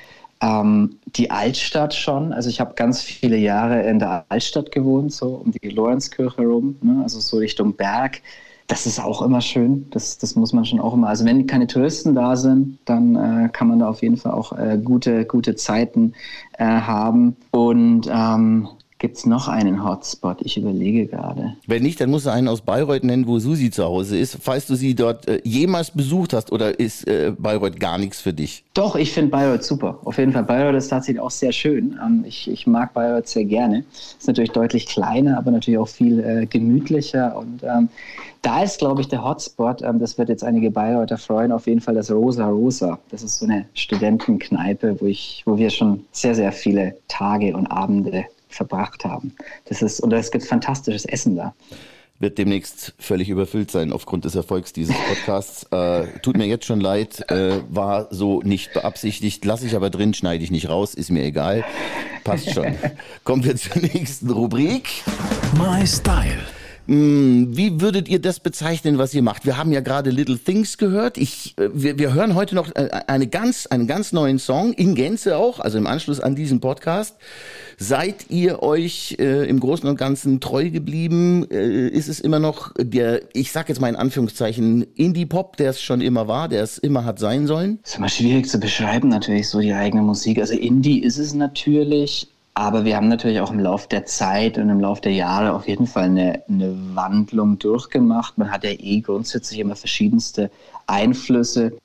Ähm, 0.41 0.97
die 1.15 1.29
Altstadt 1.29 1.93
schon. 1.93 2.33
Also 2.33 2.49
ich 2.49 2.59
habe 2.59 2.73
ganz 2.75 3.01
viele 3.01 3.37
Jahre 3.37 3.83
in 3.83 3.99
der 3.99 4.25
Altstadt 4.29 4.71
gewohnt, 4.71 5.13
so 5.13 5.41
um 5.45 5.51
die 5.51 5.69
Lorenzkirche 5.69 6.41
rum, 6.41 6.77
ne? 6.81 7.01
also 7.03 7.19
so 7.19 7.37
Richtung 7.37 7.75
Berg. 7.75 8.21
Das 8.67 8.85
ist 8.85 8.99
auch 8.99 9.21
immer 9.21 9.41
schön. 9.41 9.87
Das, 9.91 10.17
das 10.17 10.35
muss 10.35 10.53
man 10.53 10.65
schon 10.65 10.79
auch 10.79 10.93
immer. 10.93 11.09
Also 11.09 11.25
wenn 11.25 11.45
keine 11.45 11.67
Touristen 11.67 12.15
da 12.15 12.35
sind, 12.37 12.79
dann 12.85 13.15
äh, 13.15 13.49
kann 13.49 13.67
man 13.67 13.79
da 13.79 13.89
auf 13.89 14.01
jeden 14.01 14.17
Fall 14.17 14.31
auch 14.31 14.57
äh, 14.57 14.79
gute, 14.81 15.25
gute 15.25 15.55
Zeiten 15.55 16.13
äh, 16.57 16.63
haben. 16.63 17.35
Und 17.51 18.09
ähm, 18.09 18.69
gibt 19.01 19.17
es 19.17 19.25
noch 19.25 19.47
einen 19.47 19.83
Hotspot? 19.83 20.37
Ich 20.41 20.57
überlege 20.57 21.07
gerade. 21.07 21.55
Wenn 21.65 21.81
nicht, 21.81 21.99
dann 21.99 22.11
musst 22.11 22.27
du 22.27 22.29
einen 22.29 22.47
aus 22.47 22.61
Bayreuth 22.61 23.03
nennen, 23.03 23.25
wo 23.25 23.39
Susi 23.39 23.71
zu 23.71 23.83
Hause 23.83 24.15
ist. 24.17 24.37
Falls 24.39 24.67
du 24.67 24.75
sie 24.75 24.93
dort 24.93 25.27
äh, 25.27 25.41
jemals 25.43 25.89
besucht 25.89 26.33
hast 26.33 26.51
oder 26.51 26.79
ist 26.79 27.07
äh, 27.07 27.33
Bayreuth 27.35 27.79
gar 27.79 27.97
nichts 27.97 28.21
für 28.21 28.31
dich? 28.31 28.63
Doch, 28.75 28.95
ich 28.95 29.11
finde 29.11 29.31
Bayreuth 29.31 29.63
super. 29.63 29.99
Auf 30.05 30.19
jeden 30.19 30.31
Fall. 30.31 30.43
Bayreuth 30.43 30.75
ist 30.75 30.89
tatsächlich 30.89 31.19
auch 31.19 31.31
sehr 31.31 31.51
schön. 31.51 31.99
Ähm, 32.05 32.23
ich, 32.27 32.47
ich 32.47 32.67
mag 32.67 32.93
Bayreuth 32.93 33.27
sehr 33.27 33.43
gerne. 33.43 33.83
Ist 33.91 34.27
natürlich 34.27 34.51
deutlich 34.51 34.85
kleiner, 34.85 35.39
aber 35.39 35.49
natürlich 35.49 35.79
auch 35.79 35.87
viel 35.87 36.19
äh, 36.19 36.45
gemütlicher. 36.45 37.35
Und 37.35 37.63
ähm, 37.63 37.89
da 38.43 38.61
ist, 38.61 38.77
glaube 38.77 39.01
ich, 39.01 39.07
der 39.07 39.23
Hotspot. 39.23 39.81
Ähm, 39.81 39.97
das 39.97 40.19
wird 40.19 40.29
jetzt 40.29 40.43
einige 40.43 40.69
Bayreuther 40.69 41.17
freuen. 41.17 41.51
Auf 41.51 41.65
jeden 41.65 41.81
Fall 41.81 41.95
das 41.95 42.11
Rosa 42.11 42.47
Rosa. 42.47 42.99
Das 43.09 43.23
ist 43.23 43.39
so 43.39 43.45
eine 43.45 43.65
Studentenkneipe, 43.73 45.01
wo, 45.01 45.07
ich, 45.07 45.41
wo 45.47 45.57
wir 45.57 45.71
schon 45.71 46.05
sehr, 46.11 46.35
sehr 46.35 46.51
viele 46.51 46.97
Tage 47.07 47.57
und 47.57 47.65
Abende 47.65 48.25
verbracht 48.53 49.05
haben. 49.05 49.35
Das 49.65 49.81
ist, 49.81 49.99
und 49.99 50.11
es 50.13 50.31
gibt 50.31 50.45
fantastisches 50.45 51.05
Essen 51.05 51.35
da. 51.35 51.53
Wird 52.19 52.37
demnächst 52.37 52.93
völlig 52.99 53.29
überfüllt 53.29 53.71
sein 53.71 53.91
aufgrund 53.91 54.25
des 54.25 54.35
Erfolgs 54.35 54.73
dieses 54.73 54.95
Podcasts. 54.95 55.67
Äh, 55.71 56.19
tut 56.21 56.35
mir 56.37 56.45
jetzt 56.47 56.65
schon 56.65 56.81
leid, 56.81 57.29
äh, 57.31 57.61
war 57.69 58.07
so 58.11 58.41
nicht 58.41 58.73
beabsichtigt. 58.73 59.45
Lass 59.45 59.63
ich 59.63 59.75
aber 59.75 59.89
drin, 59.89 60.13
schneide 60.13 60.43
ich 60.43 60.51
nicht 60.51 60.67
raus, 60.67 60.93
ist 60.93 61.09
mir 61.09 61.23
egal. 61.23 61.63
Passt 62.25 62.53
schon. 62.53 62.75
Kommen 63.23 63.43
wir 63.43 63.55
zur 63.55 63.81
nächsten 63.81 64.29
Rubrik. 64.29 64.89
My 65.57 65.87
Style. 65.87 66.39
Hm, 66.87 67.55
Wie 67.55 67.79
würdet 67.79 68.09
ihr 68.09 68.19
das 68.19 68.39
bezeichnen, 68.39 68.97
was 68.97 69.13
ihr 69.13 69.21
macht? 69.21 69.45
Wir 69.45 69.57
haben 69.57 69.71
ja 69.71 69.81
gerade 69.81 70.09
Little 70.09 70.37
Things 70.37 70.77
gehört. 70.77 71.17
Ich, 71.17 71.55
äh, 71.57 71.69
wir, 71.73 71.99
wir 71.99 72.13
hören 72.13 72.33
heute 72.33 72.55
noch 72.55 72.75
äh, 72.75 72.89
eine 73.07 73.27
ganz, 73.27 73.67
einen 73.67 73.87
ganz 73.87 74.13
neuen 74.13 74.39
Song, 74.39 74.73
in 74.73 74.95
Gänze 74.95 75.37
auch, 75.37 75.59
also 75.59 75.77
im 75.77 75.85
Anschluss 75.85 76.19
an 76.19 76.35
diesen 76.35 76.59
Podcast. 76.59 77.17
Seid 77.77 78.29
ihr 78.29 78.63
euch 78.63 79.15
äh, 79.19 79.47
im 79.47 79.59
Großen 79.59 79.87
und 79.87 79.97
Ganzen 79.97 80.39
treu 80.39 80.69
geblieben? 80.69 81.47
Äh, 81.51 81.87
ist 81.87 82.07
es 82.07 82.19
immer 82.19 82.39
noch 82.39 82.71
der, 82.79 83.21
ich 83.33 83.51
sag 83.51 83.69
jetzt 83.69 83.79
mal 83.79 83.89
in 83.89 83.95
Anführungszeichen, 83.95 84.85
Indie-Pop, 84.95 85.57
der 85.57 85.71
es 85.71 85.81
schon 85.81 86.01
immer 86.01 86.27
war, 86.27 86.47
der 86.47 86.63
es 86.63 86.77
immer 86.79 87.05
hat 87.05 87.19
sein 87.19 87.47
sollen? 87.47 87.79
ist 87.85 87.97
immer 87.97 88.09
schwierig 88.09 88.49
zu 88.49 88.59
beschreiben, 88.59 89.09
natürlich 89.09 89.49
so 89.49 89.59
die 89.59 89.73
eigene 89.73 90.01
Musik. 90.01 90.39
Also 90.39 90.53
Indie 90.53 90.99
ist 90.99 91.17
es 91.17 91.33
natürlich, 91.33 92.27
Aber 92.53 92.83
wir 92.83 92.97
haben 92.97 93.07
natürlich 93.07 93.39
auch 93.39 93.51
im 93.51 93.59
Laufe 93.59 93.87
der 93.87 94.05
Zeit 94.05 94.57
und 94.57 94.69
im 94.69 94.81
Laufe 94.81 95.01
der 95.01 95.13
Jahre 95.13 95.53
auf 95.53 95.67
jeden 95.67 95.87
Fall 95.87 96.05
eine, 96.05 96.43
eine 96.49 96.75
Wandlung 96.95 97.57
durchgemacht. 97.57 98.37
Man 98.37 98.51
hat 98.51 98.63
ja 98.63 98.71
eh 98.71 98.99
grundsätzlich 98.99 99.59
immer 99.59 99.75
verschiedenste 99.75 100.51
Einflüsse. 100.85 101.77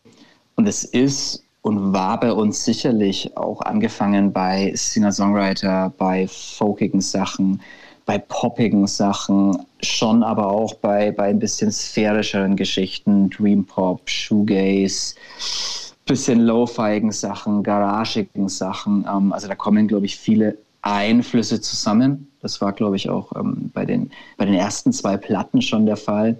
Und 0.56 0.66
es 0.66 0.84
ist 0.84 1.44
und 1.62 1.92
war 1.92 2.18
bei 2.20 2.32
uns 2.32 2.64
sicherlich 2.64 3.36
auch 3.36 3.60
angefangen 3.60 4.32
bei 4.32 4.72
Singer-Songwriter, 4.74 5.92
bei 5.98 6.28
folkigen 6.28 7.00
Sachen, 7.00 7.60
bei 8.04 8.18
poppigen 8.18 8.86
Sachen, 8.86 9.66
schon 9.82 10.22
aber 10.22 10.46
auch 10.46 10.74
bei, 10.74 11.10
bei 11.10 11.24
ein 11.24 11.40
bisschen 11.40 11.72
sphärischeren 11.72 12.54
Geschichten, 12.54 13.30
Dream 13.30 13.64
Pop, 13.64 14.08
Shoegaze, 14.08 15.16
bisschen 16.06 16.40
lo-fiigen 16.40 17.12
Sachen, 17.12 17.62
garagigen 17.62 18.48
Sachen. 18.48 19.04
Ähm, 19.12 19.32
also 19.32 19.48
da 19.48 19.54
kommen, 19.54 19.88
glaube 19.88 20.06
ich, 20.06 20.16
viele 20.16 20.56
Einflüsse 20.82 21.60
zusammen. 21.60 22.28
Das 22.40 22.60
war, 22.60 22.72
glaube 22.72 22.96
ich, 22.96 23.10
auch 23.10 23.32
ähm, 23.36 23.70
bei, 23.74 23.84
den, 23.84 24.10
bei 24.36 24.46
den 24.46 24.54
ersten 24.54 24.92
zwei 24.92 25.16
Platten 25.16 25.60
schon 25.60 25.84
der 25.84 25.96
Fall. 25.96 26.38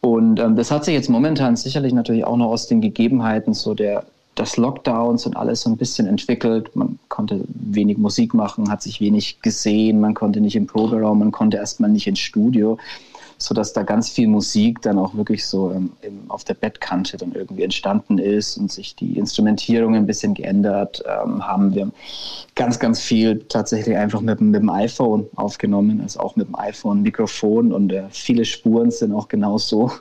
Und 0.00 0.40
ähm, 0.40 0.56
das 0.56 0.70
hat 0.70 0.84
sich 0.84 0.94
jetzt 0.94 1.10
momentan 1.10 1.56
sicherlich 1.56 1.92
natürlich 1.92 2.24
auch 2.24 2.36
noch 2.36 2.48
aus 2.48 2.66
den 2.66 2.80
Gegebenheiten 2.80 3.54
so 3.54 3.74
der, 3.74 4.04
des 4.38 4.56
Lockdowns 4.56 5.26
und 5.26 5.36
alles 5.36 5.62
so 5.62 5.70
ein 5.70 5.76
bisschen 5.76 6.06
entwickelt. 6.06 6.74
Man 6.74 6.98
konnte 7.08 7.44
wenig 7.48 7.98
Musik 7.98 8.32
machen, 8.32 8.70
hat 8.70 8.82
sich 8.82 9.00
wenig 9.00 9.40
gesehen, 9.42 10.00
man 10.00 10.14
konnte 10.14 10.40
nicht 10.40 10.56
im 10.56 10.66
Proberaum, 10.66 11.18
man 11.18 11.32
konnte 11.32 11.58
erstmal 11.58 11.90
nicht 11.90 12.06
ins 12.06 12.20
Studio 12.20 12.78
so 13.38 13.54
dass 13.54 13.72
da 13.72 13.82
ganz 13.82 14.08
viel 14.08 14.28
Musik 14.28 14.80
dann 14.82 14.98
auch 14.98 15.14
wirklich 15.14 15.46
so 15.46 15.70
ähm, 15.72 15.90
auf 16.28 16.44
der 16.44 16.54
Bettkante 16.54 17.16
dann 17.16 17.32
irgendwie 17.32 17.62
entstanden 17.62 18.18
ist 18.18 18.56
und 18.56 18.72
sich 18.72 18.96
die 18.96 19.18
Instrumentierung 19.18 19.94
ein 19.94 20.06
bisschen 20.06 20.34
geändert 20.34 21.02
ähm, 21.06 21.46
haben. 21.46 21.74
Wir 21.74 21.90
ganz, 22.54 22.78
ganz 22.78 23.00
viel 23.00 23.40
tatsächlich 23.48 23.96
einfach 23.96 24.20
mit, 24.20 24.40
mit 24.40 24.54
dem 24.54 24.70
iPhone 24.70 25.26
aufgenommen, 25.36 26.00
also 26.00 26.20
auch 26.20 26.36
mit 26.36 26.48
dem 26.48 26.58
iPhone-Mikrofon 26.58 27.72
und 27.72 27.92
äh, 27.92 28.04
viele 28.10 28.44
Spuren 28.44 28.90
sind 28.90 29.12
auch 29.12 29.28
genauso 29.28 29.92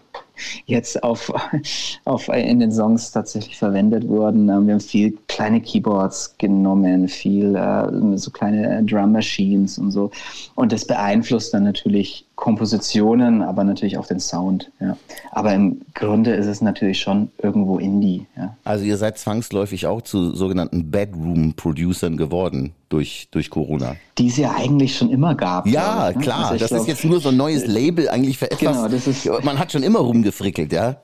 jetzt 0.65 1.04
auf, 1.04 1.32
auf 2.06 2.27
in 2.30 2.60
den 2.60 2.72
Songs 2.72 3.12
tatsächlich 3.12 3.58
verwendet 3.58 4.08
wurden. 4.08 4.50
Ähm, 4.50 4.68
wir 4.68 4.74
haben 4.74 4.82
viel 4.82 5.18
kleine 5.27 5.62
Keyboards 5.62 6.36
genommen, 6.38 7.08
viel 7.08 7.56
äh, 7.56 8.18
so 8.18 8.32
kleine 8.32 8.84
Drum 8.84 9.12
Machines 9.12 9.77
und 9.77 9.92
so. 9.92 10.12
Und 10.56 10.72
das 10.72 10.86
beeinflusst 10.86 11.54
dann 11.54 11.63
natürlich 11.63 12.25
Kompositionen, 12.36 13.42
aber 13.42 13.63
natürlich 13.63 13.98
auch 13.98 14.08
den 14.08 14.20
Sound. 14.20 14.70
Ja. 14.82 14.98
Aber 15.32 15.54
im 15.54 15.82
Grunde 15.94 16.34
ist 16.34 16.48
es 16.48 16.62
natürlich 16.62 17.00
schon 17.00 17.30
irgendwo 17.42 17.77
Indie. 17.77 18.25
Ja. 18.36 18.56
Also 18.65 18.84
ihr 18.84 18.98
seid 18.98 19.18
zwangsläufig 19.18 19.88
auch 19.88 20.01
zu 20.01 20.36
sogenannten 20.36 20.92
Bedroom-Producern 20.92 22.18
geworden 22.18 22.74
durch, 22.89 23.27
durch 23.32 23.50
Corona. 23.50 23.96
Die 24.18 24.27
es 24.27 24.38
ja 24.38 24.54
eigentlich 24.56 24.98
schon 24.98 25.10
immer 25.12 25.34
gab. 25.36 25.65
Ja, 25.65 26.10
ich, 26.10 26.18
ne? 26.18 26.22
klar. 26.24 26.46
Also 26.51 26.60
das 26.60 26.70
glaub, 26.70 26.82
ist 26.82 26.88
jetzt 26.88 27.06
nur 27.06 27.20
so 27.20 27.30
ein 27.30 27.38
neues 27.38 27.65
Label 27.68 28.10
eigentlich 28.10 28.38
für 28.38 28.51
etwas. 28.51 28.75
Genau, 28.75 28.88
das 28.89 29.08
ist- 29.08 29.30
man 29.44 29.58
hat 29.58 29.72
schon 29.72 29.84
immer 29.84 30.00
rumgefrickelt, 30.25 30.74
ja. 30.74 30.98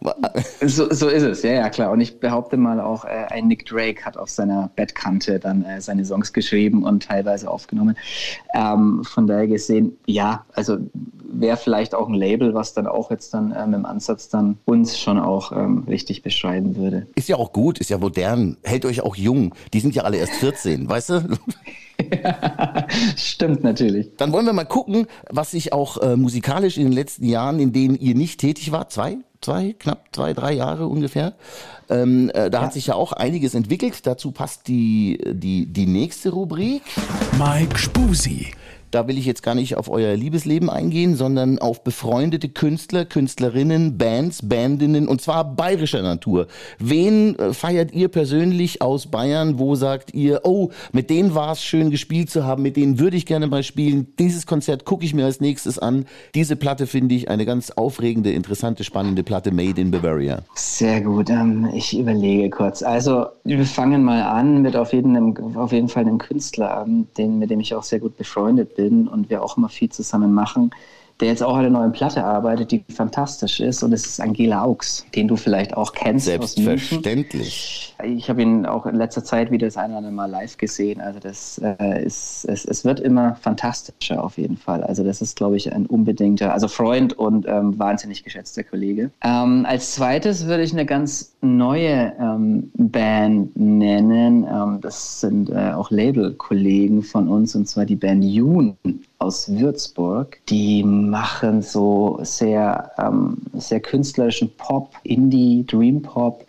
So, 0.64 0.92
so 0.94 1.08
ist 1.08 1.24
es, 1.24 1.44
ja, 1.44 1.54
ja, 1.54 1.70
klar. 1.70 1.92
Und 1.92 2.02
ich 2.02 2.20
behaupte 2.20 2.58
mal 2.58 2.80
auch, 2.80 3.06
äh, 3.06 3.26
ein 3.30 3.48
Nick 3.48 3.66
Drake 3.66 4.04
hat 4.06 4.18
auf 4.18 4.30
seiner 4.30 4.70
Bettkante 4.76 5.40
dann 5.40 5.64
äh, 5.64 5.82
seine 5.82 6.06
Songs 6.06 6.34
geschrieben 6.34 6.84
und 6.84 7.04
teilweise 7.04 7.50
aufgenommen. 7.50 7.98
Ähm, 8.54 9.04
von 9.04 9.28
daher 9.28 9.48
gesehen, 9.48 9.98
ja, 10.06 10.46
also 10.54 10.78
wäre 11.34 11.58
vielleicht 11.58 11.96
auch 11.96 12.08
ein 12.08 12.14
Label, 12.14 12.54
was 12.54 12.74
dann 12.74 12.88
auch 12.88 13.12
jetzt 13.12 13.34
dann 13.34 13.56
ähm, 13.58 13.74
im 13.74 13.86
Ansatz 13.86 14.30
dann 14.30 14.58
uns 14.66 15.00
schon 15.00 15.20
auch 15.20 15.52
ähm, 15.52 15.86
richtig 15.88 16.22
beschreiben 16.22 16.76
würde. 16.76 17.08
Ist 17.16 17.30
ja 17.30 17.38
auch 17.38 17.54
gut, 17.54 17.80
ist 17.80 17.90
ja 17.90 17.98
modern, 17.98 18.58
hält 18.64 18.86
euch 18.86 19.02
auch 19.02 19.16
jung. 19.16 19.56
Die 19.74 19.80
sind 19.80 19.96
ja 19.96 20.04
alle 20.04 20.18
erst 20.18 20.34
14, 20.34 20.88
weißt 20.90 21.10
du? 21.10 21.38
Stimmt 23.16 23.64
natürlich. 23.64 24.10
Dann 24.18 24.32
wollen 24.32 24.46
wir 24.46 24.54
mal 24.54 24.66
gucken, 24.66 25.08
was 25.30 25.52
sich 25.52 25.74
auch 25.74 25.98
äh, 25.98 26.16
musikalisch 26.16 26.78
in 26.78 26.84
den 26.84 26.94
letzten 26.94 27.26
Jahren, 27.26 27.60
in 27.60 27.74
denen 27.74 27.96
ihr 27.96 28.16
nicht 28.16 28.40
tätig 28.40 28.72
wart, 28.72 28.92
zwei, 28.92 29.18
zwei, 29.42 29.74
knapp 29.78 30.06
zwei, 30.12 30.34
drei 30.34 30.54
Jahre 30.54 30.88
ungefähr, 30.88 31.34
ähm, 31.90 32.32
äh, 32.34 32.50
da 32.50 32.62
hat 32.62 32.74
sich 32.74 32.88
ja 32.88 32.96
auch 32.96 33.12
einiges 33.12 33.54
entwickelt. 33.54 34.06
Dazu 34.08 34.32
passt 34.32 34.68
die, 34.68 35.20
die, 35.32 35.66
die 35.66 35.86
nächste 35.86 36.30
Rubrik. 36.30 36.84
Mike 37.38 37.78
Spusi. 37.78 38.48
Da 38.92 39.08
will 39.08 39.18
ich 39.18 39.26
jetzt 39.26 39.42
gar 39.42 39.56
nicht 39.56 39.78
auf 39.78 39.90
euer 39.90 40.18
Liebesleben 40.18 40.70
eingehen, 40.70 41.16
sondern 41.16 41.60
auf 41.60 41.82
befreundete 41.82 42.50
Künstler, 42.50 43.06
Künstlerinnen, 43.06 43.98
Bands, 43.98 44.42
Bandinnen 44.50 45.08
und 45.08 45.22
zwar 45.22 45.46
bayerischer 45.46 46.02
Natur. 46.02 46.48
Wen 46.78 47.40
äh, 47.40 47.54
feiert 47.54 47.94
ihr 47.94 48.10
persönlich 48.10 48.82
aus 48.82 49.08
Bayern? 49.08 49.60
Wo 49.60 49.76
sagt 49.76 50.14
ihr, 50.14 50.42
oh, 50.44 50.72
mit 50.92 51.10
denen 51.10 51.34
war 51.34 51.54
es 51.54 51.64
schön 51.64 51.90
gespielt 51.90 52.30
zu 52.30 52.44
haben, 52.44 52.64
mit 52.64 52.76
denen 52.76 53.00
würde 53.00 53.16
ich 53.16 53.26
gerne 53.26 53.48
mal 53.48 53.64
spielen. 53.64 54.08
Dieses 54.20 54.46
Konzert 54.46 54.84
gucke 54.84 55.06
ich 55.06 55.14
mir 55.14 55.24
als 55.24 55.40
nächstes 55.40 55.80
an. 55.80 56.06
Diese 56.36 56.58
Platte 56.58 56.86
finde 56.86 57.16
ich 57.16 57.30
eine 57.30 57.46
ganz 57.46 57.72
aufregende, 57.72 58.32
interessante, 58.32 58.84
spannende 58.84 59.24
Platte 59.24 59.54
Made 59.54 59.80
in 59.80 59.92
Bavaria. 59.92 60.40
Sehr 60.56 61.00
gut. 61.00 61.30
Ähm, 61.30 61.70
ich 61.74 61.98
überlege 61.98 62.50
kurz. 62.50 62.84
Also 62.84 63.28
wir 63.46 63.64
fangen 63.66 64.04
mal 64.04 64.24
an 64.24 64.62
mit 64.62 64.76
auf 64.76 64.92
jeden, 64.92 65.56
auf 65.56 65.72
jeden 65.72 65.88
Fall 65.88 66.04
einem 66.04 66.18
Künstler, 66.18 66.84
ähm, 66.86 67.08
den, 67.18 67.40
mit 67.40 67.52
dem 67.52 67.62
ich 67.62 67.74
auch 67.74 67.84
sehr 67.84 68.00
gut 68.00 68.18
befreundet 68.18 68.76
bin 68.76 68.81
und 68.90 69.30
wir 69.30 69.44
auch 69.44 69.58
immer 69.58 69.70
viel 69.70 69.90
zusammen 69.90 70.34
machen, 70.34 70.72
der 71.22 71.30
jetzt 71.30 71.44
auch 71.44 71.54
an 71.54 71.66
einer 71.66 71.80
neuen 71.80 71.92
Platte 71.92 72.24
arbeitet, 72.24 72.72
die 72.72 72.84
fantastisch 72.90 73.60
ist. 73.60 73.84
Und 73.84 73.94
es 73.94 74.06
ist 74.06 74.20
Angela 74.20 74.64
Augs, 74.64 75.06
den 75.16 75.28
du 75.28 75.36
vielleicht 75.36 75.78
auch 75.78 75.94
kennst. 75.94 76.26
Selbstverständlich. 76.26 77.96
Ich 78.04 78.30
habe 78.30 78.42
ihn 78.42 78.66
auch 78.66 78.88
in 78.88 78.96
letzter 78.96 79.24
Zeit 79.24 79.52
wieder 79.52 79.68
das 79.68 79.78
eine 79.78 79.90
oder 79.90 79.98
andere 80.00 80.14
Mal 80.14 80.26
live 80.26 80.58
gesehen. 80.58 81.00
Also 81.00 81.20
das 81.20 81.62
äh, 81.64 82.04
ist, 82.04 82.46
es, 82.46 82.66
es 82.66 82.84
wird 82.84 83.00
immer 83.00 83.36
fantastischer 83.36 84.24
auf 84.24 84.38
jeden 84.38 84.58
Fall. 84.58 84.84
Also 84.84 85.04
das 85.04 85.22
ist, 85.22 85.36
glaube 85.36 85.58
ich, 85.58 85.72
ein 85.72 85.86
unbedingter, 85.86 86.54
also 86.54 86.68
Freund 86.68 87.14
und 87.14 87.48
ähm, 87.48 87.78
wahnsinnig 87.78 88.24
geschätzter 88.24 88.64
Kollege. 88.64 89.12
Ähm, 89.24 89.66
als 89.68 89.94
zweites 89.94 90.48
würde 90.48 90.64
ich 90.64 90.74
eine 90.74 90.86
ganz 90.86 91.31
neue 91.42 92.14
ähm, 92.20 92.72
Band 92.76 93.58
nennen. 93.58 94.46
Ähm, 94.46 94.80
das 94.82 95.22
sind 95.22 95.50
äh, 95.50 95.72
auch 95.72 95.90
Label-Kollegen 95.90 97.02
von 97.02 97.28
uns 97.28 97.56
und 97.56 97.68
zwar 97.68 97.86
die 97.86 97.96
Band 97.96 98.24
Jun 98.24 98.78
aus 99.18 99.50
Würzburg. 99.50 100.40
Die 100.50 100.84
machen 100.84 101.62
so 101.62 102.20
sehr, 102.24 102.92
ähm, 102.98 103.38
sehr 103.54 103.80
künstlerischen 103.80 104.52
Pop, 104.58 104.92
Indie, 105.04 105.64
Dream 105.68 106.02
Pop. 106.02 106.46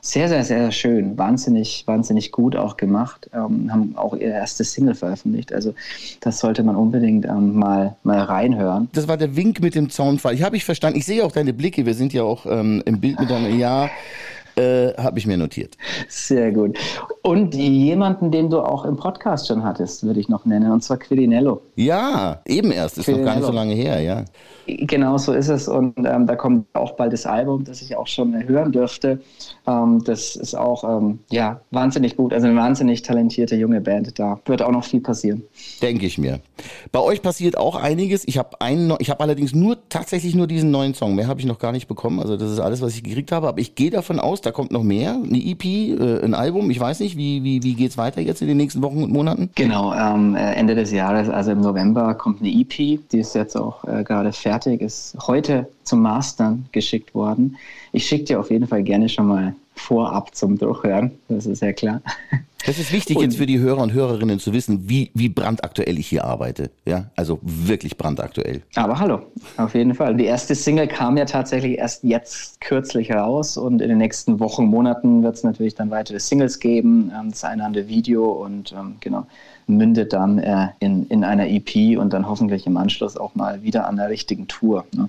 Sehr, 0.00 0.28
sehr, 0.28 0.44
sehr 0.44 0.72
schön. 0.72 1.16
Wahnsinnig, 1.18 1.84
wahnsinnig 1.86 2.32
gut 2.32 2.56
auch 2.56 2.76
gemacht. 2.76 3.30
Ähm, 3.34 3.70
haben 3.72 3.96
auch 3.96 4.14
ihre 4.14 4.32
erste 4.32 4.64
Single 4.64 4.94
veröffentlicht. 4.94 5.52
Also 5.52 5.74
das 6.20 6.38
sollte 6.38 6.62
man 6.62 6.76
unbedingt 6.76 7.26
ähm, 7.26 7.54
mal, 7.54 7.96
mal 8.02 8.20
reinhören. 8.20 8.88
Das 8.92 9.06
war 9.06 9.16
der 9.16 9.36
Wink 9.36 9.60
mit 9.60 9.74
dem 9.74 9.90
Zaunfall. 9.90 10.34
Ich 10.34 10.42
habe 10.42 10.56
ich 10.56 10.64
verstanden. 10.64 10.98
Ich 10.98 11.06
sehe 11.06 11.24
auch 11.24 11.32
deine 11.32 11.52
Blicke. 11.52 11.86
Wir 11.86 11.94
sind 11.94 12.12
ja 12.12 12.22
auch 12.22 12.46
ähm, 12.46 12.82
im 12.86 13.00
Bild 13.00 13.20
miteinander. 13.20 13.50
Ja, 13.50 13.90
äh, 14.56 14.94
habe 14.94 15.18
ich 15.18 15.26
mir 15.26 15.36
notiert. 15.36 15.76
Sehr 16.08 16.52
gut. 16.52 16.78
Und 17.22 17.54
jemanden, 17.54 18.30
den 18.30 18.50
du 18.50 18.60
auch 18.60 18.84
im 18.84 18.96
Podcast 18.96 19.48
schon 19.48 19.64
hattest, 19.64 20.04
würde 20.04 20.20
ich 20.20 20.28
noch 20.28 20.44
nennen, 20.44 20.70
und 20.70 20.82
zwar 20.82 20.98
Quirinello. 20.98 21.62
Ja, 21.76 22.40
eben 22.46 22.70
erst. 22.70 22.98
Ist 22.98 23.08
noch 23.08 23.22
gar 23.22 23.36
nicht 23.36 23.46
so 23.46 23.52
lange 23.52 23.74
her, 23.74 24.00
ja. 24.00 24.24
Genau 24.66 25.18
so 25.18 25.32
ist 25.32 25.48
es. 25.48 25.68
Und 25.68 25.94
ähm, 25.98 26.26
da 26.26 26.36
kommt 26.36 26.66
auch 26.74 26.92
bald 26.92 27.12
das 27.12 27.26
Album, 27.26 27.64
das 27.64 27.82
ich 27.82 27.96
auch 27.96 28.06
schon 28.06 28.48
hören 28.48 28.72
dürfte. 28.72 29.20
Ähm, 29.66 30.02
das 30.04 30.36
ist 30.36 30.54
auch 30.54 30.84
ähm, 30.84 31.18
ja, 31.30 31.60
wahnsinnig 31.70 32.16
gut. 32.16 32.32
Also 32.32 32.46
eine 32.46 32.56
wahnsinnig 32.56 33.02
talentierte 33.02 33.56
junge 33.56 33.80
Band. 33.80 34.18
Da 34.18 34.40
wird 34.46 34.62
auch 34.62 34.70
noch 34.70 34.84
viel 34.84 35.00
passieren. 35.00 35.42
Denke 35.82 36.06
ich 36.06 36.16
mir. 36.16 36.40
Bei 36.92 37.00
euch 37.00 37.20
passiert 37.20 37.58
auch 37.58 37.76
einiges. 37.76 38.26
Ich 38.26 38.38
habe 38.38 38.60
einen, 38.60 38.94
ich 39.00 39.10
habe 39.10 39.20
allerdings 39.20 39.54
nur 39.54 39.76
tatsächlich 39.88 40.34
nur 40.34 40.46
diesen 40.46 40.70
neuen 40.70 40.94
Song. 40.94 41.14
Mehr 41.14 41.26
habe 41.26 41.40
ich 41.40 41.46
noch 41.46 41.58
gar 41.58 41.72
nicht 41.72 41.86
bekommen. 41.86 42.20
Also 42.20 42.36
das 42.36 42.50
ist 42.50 42.60
alles, 42.60 42.80
was 42.80 42.94
ich 42.94 43.02
gekriegt 43.02 43.32
habe. 43.32 43.48
Aber 43.48 43.58
ich 43.58 43.74
gehe 43.74 43.90
davon 43.90 44.18
aus, 44.18 44.40
da 44.44 44.52
kommt 44.52 44.70
noch 44.70 44.82
mehr. 44.82 45.12
Eine 45.12 45.38
EP, 45.38 45.64
äh, 45.64 46.22
ein 46.22 46.34
Album. 46.34 46.70
Ich 46.70 46.78
weiß 46.78 47.00
nicht, 47.00 47.16
wie 47.16 47.42
wie 47.42 47.62
wie 47.62 47.74
geht's 47.74 47.96
weiter 47.96 48.20
jetzt 48.20 48.42
in 48.42 48.48
den 48.48 48.56
nächsten 48.56 48.82
Wochen 48.82 49.02
und 49.02 49.12
Monaten? 49.12 49.50
Genau, 49.54 49.94
ähm, 49.94 50.34
äh, 50.34 50.52
Ende 50.54 50.74
des 50.74 50.92
Jahres, 50.92 51.28
also 51.28 51.52
im 51.52 51.60
November, 51.60 52.14
kommt 52.14 52.40
eine 52.40 52.50
EP. 52.50 53.00
Die 53.10 53.18
ist 53.18 53.34
jetzt 53.34 53.56
auch 53.56 53.84
äh, 53.84 54.04
gerade 54.04 54.32
fertig, 54.32 54.80
ist 54.80 55.16
heute 55.26 55.68
zum 55.84 56.02
Mastern 56.02 56.66
geschickt 56.72 57.14
worden. 57.14 57.56
Ich 57.92 58.06
schicke 58.06 58.24
dir 58.24 58.40
auf 58.40 58.50
jeden 58.50 58.66
Fall 58.66 58.82
gerne 58.82 59.08
schon 59.08 59.26
mal 59.26 59.54
vorab 59.74 60.34
zum 60.34 60.58
Durchhören. 60.58 61.12
Das 61.28 61.46
ist 61.46 61.62
ja 61.62 61.72
klar. 61.72 62.00
Das 62.66 62.78
ist 62.78 62.92
wichtig 62.92 63.18
jetzt 63.20 63.36
für 63.36 63.46
die 63.46 63.58
Hörer 63.58 63.82
und 63.82 63.92
Hörerinnen 63.92 64.38
zu 64.38 64.52
wissen, 64.52 64.88
wie 64.88 65.10
wie 65.14 65.28
brandaktuell 65.28 65.98
ich 65.98 66.06
hier 66.06 66.24
arbeite. 66.24 66.70
Ja, 66.86 67.10
also 67.16 67.38
wirklich 67.42 67.96
brandaktuell. 67.96 68.62
Aber 68.74 68.98
hallo, 68.98 69.20
auf 69.56 69.74
jeden 69.74 69.94
Fall. 69.94 70.16
Die 70.16 70.24
erste 70.24 70.54
Single 70.54 70.88
kam 70.88 71.16
ja 71.16 71.24
tatsächlich 71.24 71.78
erst 71.78 72.04
jetzt 72.04 72.60
kürzlich 72.60 73.12
raus 73.12 73.56
und 73.56 73.82
in 73.82 73.88
den 73.88 73.98
nächsten 73.98 74.40
Wochen, 74.40 74.66
Monaten 74.66 75.22
wird 75.22 75.36
es 75.36 75.44
natürlich 75.44 75.74
dann 75.74 75.90
weitere 75.90 76.18
Singles 76.18 76.58
geben, 76.58 77.12
ähm, 77.14 77.30
das 77.30 77.44
eine 77.44 77.64
andere 77.64 77.88
Video 77.88 78.24
und 78.24 78.72
ähm, 78.72 78.96
genau, 79.00 79.26
mündet 79.66 80.12
dann 80.12 80.38
äh, 80.38 80.68
in, 80.80 81.06
in 81.08 81.24
einer 81.24 81.48
EP 81.48 81.98
und 81.98 82.12
dann 82.12 82.28
hoffentlich 82.28 82.66
im 82.66 82.76
Anschluss 82.76 83.16
auch 83.16 83.34
mal 83.34 83.62
wieder 83.62 83.86
an 83.86 83.96
der 83.96 84.08
richtigen 84.08 84.46
Tour. 84.48 84.84
Ne? 84.94 85.08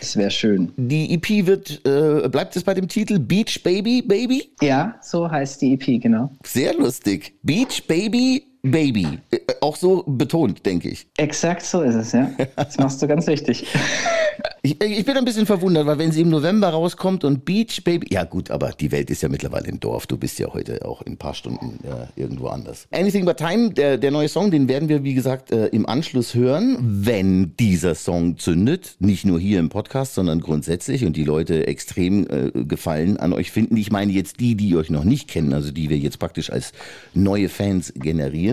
Das 0.00 0.16
wäre 0.16 0.30
schön. 0.30 0.72
Die 0.76 1.14
EP 1.14 1.46
wird 1.46 1.80
äh, 1.86 2.28
bleibt 2.28 2.56
es 2.56 2.64
bei 2.64 2.74
dem 2.74 2.88
Titel 2.88 3.18
Beach 3.18 3.62
Baby 3.62 4.02
Baby? 4.02 4.50
Ja, 4.60 4.94
so 5.02 5.30
heißt 5.30 5.62
die 5.62 5.74
EP, 5.74 6.02
genau. 6.02 6.30
Sehr 6.44 6.74
lustig. 6.82 7.38
Beach 7.42 7.86
Baby 7.86 8.51
Baby. 8.62 9.18
Äh, 9.30 9.38
Auch 9.60 9.76
so 9.76 10.04
betont, 10.06 10.64
denke 10.64 10.88
ich. 10.88 11.06
Exakt 11.16 11.64
so 11.64 11.82
ist 11.82 11.94
es, 11.94 12.12
ja. 12.12 12.30
Das 12.56 12.78
machst 12.78 13.02
du 13.02 13.08
ganz 13.08 13.26
richtig. 13.28 13.66
ich. 14.62 14.80
Ich 14.80 15.04
bin 15.04 15.16
ein 15.16 15.24
bisschen 15.24 15.46
verwundert, 15.46 15.86
weil 15.86 15.98
wenn 15.98 16.12
sie 16.12 16.20
im 16.20 16.28
November 16.28 16.68
rauskommt 16.68 17.24
und 17.24 17.44
Beach 17.44 17.82
Baby. 17.82 18.06
Ja, 18.10 18.22
gut, 18.22 18.52
aber 18.52 18.70
die 18.70 18.92
Welt 18.92 19.10
ist 19.10 19.22
ja 19.22 19.28
mittlerweile 19.28 19.66
ein 19.66 19.80
Dorf. 19.80 20.06
Du 20.06 20.16
bist 20.16 20.38
ja 20.38 20.52
heute 20.52 20.84
auch 20.84 21.02
in 21.02 21.14
ein 21.14 21.16
paar 21.16 21.34
Stunden 21.34 21.80
äh, 21.84 22.20
irgendwo 22.20 22.46
anders. 22.48 22.86
Anything 22.92 23.24
But 23.24 23.38
Time, 23.38 23.70
der, 23.70 23.98
der 23.98 24.12
neue 24.12 24.28
Song, 24.28 24.52
den 24.52 24.68
werden 24.68 24.88
wir, 24.88 25.02
wie 25.02 25.14
gesagt, 25.14 25.50
äh, 25.50 25.66
im 25.68 25.86
Anschluss 25.86 26.34
hören, 26.34 26.76
wenn 26.80 27.56
dieser 27.58 27.96
Song 27.96 28.38
zündet. 28.38 28.94
Nicht 29.00 29.24
nur 29.24 29.40
hier 29.40 29.58
im 29.58 29.70
Podcast, 29.70 30.14
sondern 30.14 30.40
grundsätzlich 30.40 31.04
und 31.04 31.16
die 31.16 31.24
Leute 31.24 31.66
extrem 31.66 32.26
äh, 32.30 32.64
Gefallen 32.64 33.16
an 33.16 33.32
euch 33.32 33.50
finden. 33.50 33.76
Ich 33.76 33.90
meine 33.90 34.12
jetzt 34.12 34.38
die, 34.38 34.54
die 34.54 34.76
euch 34.76 34.90
noch 34.90 35.04
nicht 35.04 35.28
kennen, 35.28 35.52
also 35.52 35.72
die 35.72 35.90
wir 35.90 35.98
jetzt 35.98 36.20
praktisch 36.20 36.50
als 36.50 36.72
neue 37.12 37.48
Fans 37.48 37.92
generieren. 37.96 38.51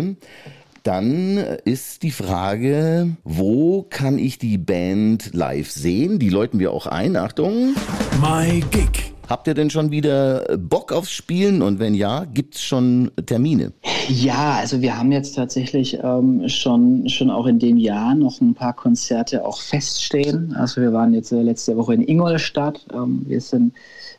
Dann 0.83 1.37
ist 1.65 2.03
die 2.03 2.11
Frage, 2.11 3.17
wo 3.23 3.85
kann 3.89 4.17
ich 4.17 4.37
die 4.37 4.57
Band 4.57 5.33
live 5.33 5.69
sehen? 5.69 6.19
Die 6.19 6.29
läuten 6.29 6.59
wir 6.59 6.71
auch 6.71 6.87
ein. 6.87 7.15
Achtung. 7.15 7.75
My 8.21 8.63
Gig. 8.71 9.13
Habt 9.29 9.45
ihr 9.47 9.53
denn 9.53 9.69
schon 9.69 9.91
wieder 9.91 10.57
Bock 10.57 10.91
aufs 10.91 11.11
Spielen? 11.11 11.61
Und 11.61 11.77
wenn 11.77 11.93
ja, 11.93 12.25
gibt's 12.25 12.63
schon 12.63 13.11
Termine? 13.27 13.73
Ja, 14.07 14.55
also 14.55 14.81
wir 14.81 14.97
haben 14.97 15.11
jetzt 15.11 15.35
tatsächlich 15.35 15.99
ähm, 16.01 16.49
schon, 16.49 17.07
schon 17.09 17.29
auch 17.29 17.45
in 17.45 17.59
dem 17.59 17.77
Jahr 17.77 18.15
noch 18.15 18.41
ein 18.41 18.55
paar 18.55 18.73
Konzerte 18.73 19.45
auch 19.45 19.61
feststehen. 19.61 20.55
Also 20.55 20.81
wir 20.81 20.93
waren 20.93 21.13
jetzt 21.13 21.31
äh, 21.31 21.43
letzte 21.43 21.77
Woche 21.77 21.93
in 21.93 22.01
Ingolstadt. 22.01 22.87
Ähm, 22.91 23.21
wir 23.27 23.39
sind 23.39 23.73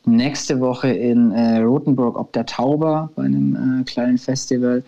nächste 0.06 0.60
Woche 0.60 0.88
in 0.88 1.32
äh, 1.32 1.58
Rothenburg 1.58 2.18
ob 2.18 2.32
der 2.32 2.46
Tauber 2.46 3.10
bei 3.16 3.24
einem 3.24 3.80
äh, 3.80 3.84
kleinen 3.84 4.18
Festival. 4.18 4.82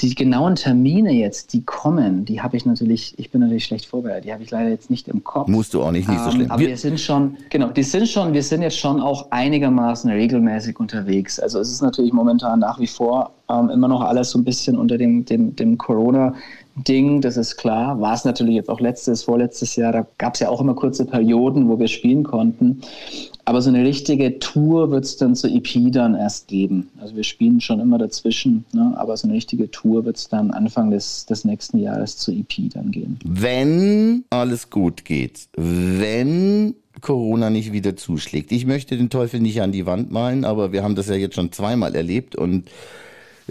Die 0.00 0.14
genauen 0.14 0.54
Termine 0.54 1.12
jetzt, 1.12 1.52
die 1.52 1.62
kommen, 1.62 2.24
die 2.24 2.40
habe 2.40 2.56
ich 2.56 2.66
natürlich, 2.66 3.18
ich 3.18 3.30
bin 3.30 3.40
natürlich 3.40 3.64
schlecht 3.64 3.86
vorbereitet, 3.86 4.24
die 4.26 4.32
habe 4.32 4.42
ich 4.42 4.50
leider 4.50 4.70
jetzt 4.70 4.90
nicht 4.90 5.08
im 5.08 5.24
Kopf. 5.24 5.48
Musst 5.48 5.74
du 5.74 5.82
auch 5.82 5.92
nicht, 5.92 6.08
nicht 6.08 6.20
so 6.20 6.30
schlimm. 6.30 6.42
Ähm, 6.42 6.50
aber 6.50 6.60
wir, 6.60 6.68
wir 6.68 6.76
sind 6.76 7.00
schon, 7.00 7.36
genau, 7.48 7.68
die 7.70 7.82
sind 7.82 8.08
schon, 8.08 8.32
wir 8.32 8.42
sind 8.42 8.62
jetzt 8.62 8.78
schon 8.78 9.00
auch 9.00 9.30
einigermaßen 9.30 10.10
regelmäßig 10.10 10.78
unterwegs. 10.78 11.40
Also 11.40 11.58
es 11.58 11.70
ist 11.70 11.82
natürlich 11.82 12.12
momentan 12.12 12.60
nach 12.60 12.78
wie 12.78 12.86
vor 12.86 13.32
ähm, 13.48 13.70
immer 13.70 13.88
noch 13.88 14.02
alles 14.02 14.30
so 14.30 14.38
ein 14.38 14.44
bisschen 14.44 14.76
unter 14.76 14.98
dem, 14.98 15.24
dem, 15.24 15.56
dem 15.56 15.78
Corona- 15.78 16.34
Ding, 16.76 17.20
das 17.20 17.36
ist 17.36 17.56
klar. 17.56 18.00
War 18.00 18.14
es 18.14 18.24
natürlich 18.24 18.54
jetzt 18.54 18.70
auch 18.70 18.80
letztes, 18.80 19.24
vorletztes 19.24 19.76
Jahr. 19.76 19.92
Da 19.92 20.06
gab 20.18 20.34
es 20.34 20.40
ja 20.40 20.48
auch 20.48 20.60
immer 20.60 20.74
kurze 20.74 21.04
Perioden, 21.04 21.68
wo 21.68 21.78
wir 21.78 21.88
spielen 21.88 22.22
konnten. 22.22 22.80
Aber 23.44 23.62
so 23.62 23.70
eine 23.70 23.84
richtige 23.84 24.38
Tour 24.38 24.90
wird 24.90 25.04
es 25.04 25.16
dann 25.16 25.34
zur 25.34 25.50
EP 25.50 25.92
dann 25.92 26.14
erst 26.14 26.48
geben. 26.48 26.90
Also 27.00 27.16
wir 27.16 27.24
spielen 27.24 27.60
schon 27.60 27.80
immer 27.80 27.98
dazwischen, 27.98 28.64
ne? 28.72 28.92
aber 28.96 29.16
so 29.16 29.26
eine 29.26 29.36
richtige 29.36 29.70
Tour 29.70 30.04
wird 30.04 30.16
es 30.16 30.28
dann 30.28 30.50
Anfang 30.50 30.90
des, 30.90 31.26
des 31.26 31.44
nächsten 31.44 31.78
Jahres 31.78 32.16
zur 32.16 32.34
EP 32.34 32.70
dann 32.72 32.90
geben. 32.90 33.18
Wenn 33.24 34.24
alles 34.30 34.70
gut 34.70 35.04
geht, 35.04 35.48
wenn 35.56 36.74
Corona 37.00 37.50
nicht 37.50 37.72
wieder 37.72 37.96
zuschlägt. 37.96 38.52
Ich 38.52 38.66
möchte 38.66 38.96
den 38.96 39.10
Teufel 39.10 39.40
nicht 39.40 39.62
an 39.62 39.72
die 39.72 39.86
Wand 39.86 40.10
malen, 40.10 40.44
aber 40.44 40.72
wir 40.72 40.82
haben 40.82 40.94
das 40.94 41.08
ja 41.08 41.14
jetzt 41.14 41.34
schon 41.34 41.52
zweimal 41.52 41.94
erlebt 41.94 42.36
und 42.36 42.70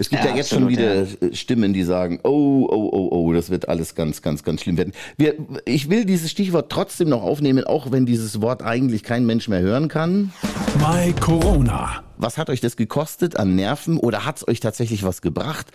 es 0.00 0.08
gibt 0.08 0.24
ja, 0.24 0.30
Ja, 0.30 0.36
jetzt 0.36 0.52
absolut, 0.52 0.74
schon 0.74 0.78
wieder 0.78 1.34
Stimmen, 1.34 1.74
die 1.74 1.82
sagen, 1.82 2.20
oh, 2.24 2.66
oh, 2.70 2.90
oh, 2.90 3.08
oh, 3.10 3.32
das 3.34 3.50
wird 3.50 3.68
alles 3.68 3.94
ganz, 3.94 4.22
ganz, 4.22 4.42
ganz 4.42 4.62
schlimm 4.62 4.78
werden. 4.78 4.94
Wir, 5.18 5.34
ich 5.66 5.90
will 5.90 6.06
dieses 6.06 6.30
Stichwort 6.30 6.72
trotzdem 6.72 7.10
noch 7.10 7.22
aufnehmen, 7.22 7.64
auch 7.64 7.92
wenn 7.92 8.06
dieses 8.06 8.40
Wort 8.40 8.62
eigentlich 8.62 9.02
kein 9.02 9.26
Mensch 9.26 9.48
mehr 9.48 9.60
hören 9.60 9.88
kann. 9.88 10.32
My 10.78 11.12
Corona. 11.20 12.02
Was 12.20 12.36
hat 12.36 12.50
euch 12.50 12.60
das 12.60 12.76
gekostet 12.76 13.36
an 13.38 13.54
Nerven 13.54 13.96
oder 13.96 14.26
hat 14.26 14.36
es 14.36 14.48
euch 14.48 14.60
tatsächlich 14.60 15.04
was 15.04 15.22
gebracht? 15.22 15.68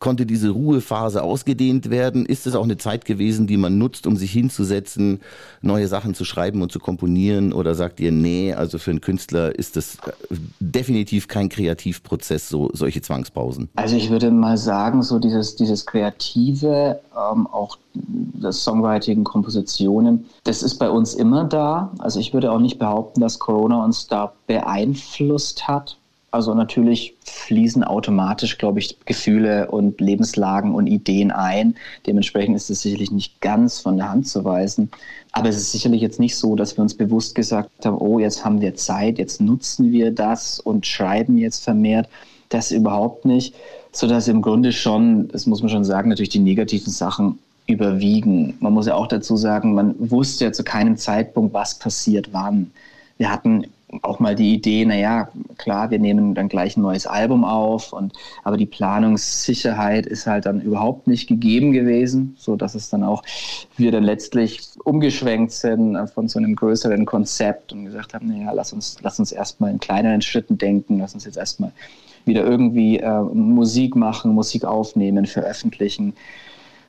Konnte 0.00 0.26
diese 0.26 0.50
Ruhephase 0.50 1.22
ausgedehnt 1.22 1.88
werden? 1.88 2.26
Ist 2.26 2.48
es 2.48 2.56
auch 2.56 2.64
eine 2.64 2.76
Zeit 2.78 3.04
gewesen, 3.04 3.46
die 3.46 3.56
man 3.56 3.78
nutzt, 3.78 4.08
um 4.08 4.16
sich 4.16 4.32
hinzusetzen, 4.32 5.20
neue 5.62 5.86
Sachen 5.86 6.14
zu 6.14 6.24
schreiben 6.24 6.62
und 6.62 6.72
zu 6.72 6.80
komponieren? 6.80 7.52
Oder 7.52 7.76
sagt 7.76 8.00
ihr, 8.00 8.10
nee, 8.10 8.52
also 8.52 8.78
für 8.78 8.90
einen 8.90 9.00
Künstler 9.00 9.56
ist 9.56 9.76
das 9.76 9.96
äh, 10.30 10.34
definitiv 10.58 11.28
kein 11.28 11.48
Kreativprozess, 11.48 12.48
so 12.48 12.70
solche 12.72 13.00
Zwangspausen? 13.00 13.68
Also 13.76 13.94
ich 13.94 14.10
würde 14.10 14.32
mal 14.32 14.58
sagen, 14.58 15.04
so 15.04 15.20
dieses, 15.20 15.54
dieses 15.54 15.86
Kreative, 15.86 17.00
ähm, 17.14 17.46
auch 17.46 17.78
das 17.94 18.62
Songwriting, 18.64 19.24
Kompositionen, 19.24 20.26
das 20.44 20.62
ist 20.62 20.78
bei 20.78 20.90
uns 20.90 21.14
immer 21.14 21.44
da. 21.44 21.92
Also 21.98 22.20
ich 22.20 22.34
würde 22.34 22.52
auch 22.52 22.58
nicht 22.58 22.78
behaupten, 22.78 23.20
dass 23.20 23.38
Corona 23.38 23.84
uns 23.84 24.06
da 24.08 24.32
beeinflusst 24.46 25.68
hat. 25.68 25.96
Also 26.34 26.52
natürlich 26.52 27.14
fließen 27.24 27.84
automatisch, 27.84 28.58
glaube 28.58 28.80
ich, 28.80 28.98
Gefühle 29.04 29.70
und 29.70 30.00
Lebenslagen 30.00 30.74
und 30.74 30.88
Ideen 30.88 31.30
ein. 31.30 31.76
Dementsprechend 32.08 32.56
ist 32.56 32.70
es 32.70 32.82
sicherlich 32.82 33.12
nicht 33.12 33.40
ganz 33.40 33.78
von 33.78 33.96
der 33.96 34.10
Hand 34.10 34.26
zu 34.26 34.44
weisen. 34.44 34.90
Aber 35.30 35.48
es 35.48 35.56
ist 35.56 35.70
sicherlich 35.70 36.00
jetzt 36.00 36.18
nicht 36.18 36.36
so, 36.36 36.56
dass 36.56 36.76
wir 36.76 36.82
uns 36.82 36.94
bewusst 36.94 37.36
gesagt 37.36 37.86
haben, 37.86 37.98
oh, 37.98 38.18
jetzt 38.18 38.44
haben 38.44 38.60
wir 38.60 38.74
Zeit, 38.74 39.18
jetzt 39.18 39.40
nutzen 39.40 39.92
wir 39.92 40.10
das 40.10 40.58
und 40.58 40.86
schreiben 40.86 41.38
jetzt 41.38 41.62
vermehrt. 41.62 42.08
Das 42.48 42.72
überhaupt 42.72 43.24
nicht. 43.24 43.54
Sodass 43.92 44.26
im 44.26 44.42
Grunde 44.42 44.72
schon, 44.72 45.28
das 45.28 45.46
muss 45.46 45.62
man 45.62 45.70
schon 45.70 45.84
sagen, 45.84 46.08
natürlich 46.08 46.30
die 46.30 46.40
negativen 46.40 46.92
Sachen 46.92 47.38
überwiegen. 47.66 48.56
Man 48.60 48.72
muss 48.72 48.86
ja 48.86 48.94
auch 48.94 49.06
dazu 49.06 49.36
sagen, 49.36 49.74
man 49.74 49.94
wusste 49.98 50.46
ja 50.46 50.52
zu 50.52 50.64
keinem 50.64 50.96
Zeitpunkt, 50.96 51.54
was 51.54 51.78
passiert 51.78 52.32
wann. 52.32 52.70
Wir 53.16 53.30
hatten 53.30 53.66
auch 54.02 54.18
mal 54.18 54.34
die 54.34 54.54
Idee, 54.54 54.84
naja, 54.84 55.28
klar, 55.56 55.90
wir 55.90 55.98
nehmen 55.98 56.34
dann 56.34 56.48
gleich 56.48 56.76
ein 56.76 56.82
neues 56.82 57.06
Album 57.06 57.44
auf, 57.44 57.92
und, 57.92 58.12
aber 58.42 58.56
die 58.56 58.66
Planungssicherheit 58.66 60.06
ist 60.06 60.26
halt 60.26 60.46
dann 60.46 60.60
überhaupt 60.60 61.06
nicht 61.06 61.28
gegeben 61.28 61.72
gewesen, 61.72 62.34
so 62.38 62.56
dass 62.56 62.74
es 62.74 62.90
dann 62.90 63.04
auch 63.04 63.22
wir 63.76 63.92
dann 63.92 64.04
letztlich 64.04 64.62
umgeschwenkt 64.84 65.52
sind 65.52 65.96
von 66.12 66.28
so 66.28 66.38
einem 66.38 66.56
größeren 66.56 67.06
Konzept 67.06 67.72
und 67.72 67.84
gesagt 67.84 68.14
haben, 68.14 68.28
naja, 68.28 68.52
lass 68.52 68.72
uns, 68.72 68.96
lass 69.02 69.18
uns 69.18 69.32
erstmal 69.32 69.70
in 69.70 69.80
kleineren 69.80 70.22
Schritten 70.22 70.58
denken, 70.58 70.98
lass 70.98 71.14
uns 71.14 71.24
jetzt 71.24 71.36
erstmal 71.36 71.72
wieder 72.24 72.44
irgendwie 72.44 72.98
äh, 72.98 73.20
Musik 73.20 73.96
machen, 73.96 74.32
Musik 74.32 74.64
aufnehmen, 74.64 75.26
veröffentlichen. 75.26 76.14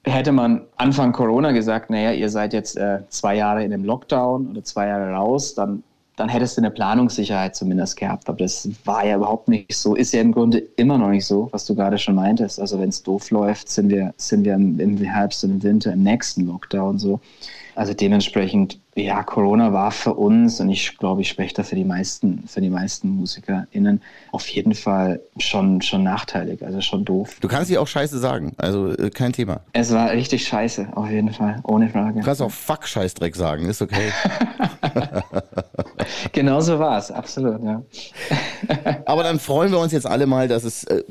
Hätte 0.05 0.31
man 0.31 0.61
Anfang 0.77 1.11
Corona 1.11 1.51
gesagt, 1.51 1.89
naja, 1.89 2.11
ihr 2.11 2.29
seid 2.29 2.53
jetzt 2.53 2.77
äh, 2.77 2.99
zwei 3.09 3.35
Jahre 3.35 3.63
in 3.63 3.71
dem 3.71 3.83
Lockdown 3.83 4.47
oder 4.51 4.63
zwei 4.63 4.87
Jahre 4.87 5.11
raus, 5.11 5.55
dann 5.55 5.83
dann 6.15 6.29
hättest 6.29 6.57
du 6.57 6.61
eine 6.61 6.71
Planungssicherheit 6.71 7.55
zumindest 7.55 7.97
gehabt. 7.97 8.29
Aber 8.29 8.37
das 8.37 8.69
war 8.85 9.05
ja 9.05 9.17
überhaupt 9.17 9.47
nicht 9.49 9.75
so. 9.75 9.95
Ist 9.95 10.13
ja 10.13 10.21
im 10.21 10.31
Grunde 10.31 10.59
immer 10.77 10.97
noch 10.97 11.09
nicht 11.09 11.25
so, 11.25 11.49
was 11.51 11.65
du 11.65 11.75
gerade 11.75 11.97
schon 11.97 12.15
meintest. 12.15 12.59
Also 12.59 12.79
wenn 12.79 12.89
es 12.89 13.03
doof 13.03 13.31
läuft, 13.31 13.69
sind 13.69 13.89
wir, 13.89 14.13
sind 14.17 14.45
wir 14.45 14.53
im, 14.53 14.79
im 14.79 14.97
Herbst 14.97 15.43
und 15.43 15.51
im 15.51 15.63
Winter 15.63 15.93
im 15.93 16.03
nächsten 16.03 16.47
Lockdown 16.47 16.99
so. 16.99 17.19
Also 17.75 17.93
dementsprechend, 17.93 18.79
ja, 18.95 19.23
Corona 19.23 19.73
war 19.73 19.91
für 19.91 20.13
uns, 20.13 20.61
und 20.61 20.69
ich 20.69 20.97
glaube, 20.97 21.21
ich 21.21 21.27
spreche 21.29 21.53
da 21.53 21.63
für 21.63 21.75
die 21.75 21.83
meisten, 21.83 22.45
für 22.47 22.61
die 22.61 22.69
meisten 22.69 23.09
MusikerInnen, 23.09 24.01
auf 24.31 24.47
jeden 24.47 24.73
Fall 24.73 25.19
schon, 25.37 25.81
schon 25.81 26.03
nachteilig, 26.03 26.63
also 26.63 26.79
schon 26.79 27.03
doof. 27.03 27.37
Du 27.41 27.49
kannst 27.49 27.67
sie 27.67 27.77
auch 27.77 27.87
scheiße 27.87 28.17
sagen, 28.19 28.53
also 28.57 28.91
äh, 28.91 29.09
kein 29.09 29.33
Thema. 29.33 29.61
Es 29.73 29.93
war 29.93 30.11
richtig 30.11 30.47
scheiße, 30.47 30.89
auf 30.95 31.09
jeden 31.09 31.33
Fall, 31.33 31.59
ohne 31.63 31.89
Frage. 31.89 32.19
Du 32.19 32.25
kannst 32.25 32.41
auch 32.41 32.51
Fuck-Scheißdreck 32.51 33.35
sagen, 33.35 33.65
ist 33.67 33.81
okay. 33.81 34.11
genau 36.35 36.61
so 36.61 36.77
war 36.77 36.99
es, 36.99 37.09
absolut, 37.09 37.63
ja. 37.63 37.81
Aber 39.05 39.23
dann 39.23 39.39
freuen 39.39 39.71
wir 39.71 39.79
uns 39.79 39.91
jetzt 39.91 40.05
alle 40.05 40.27
mal, 40.27 40.47
dass 40.47 40.63
es 40.63 40.83
äh, 40.83 41.03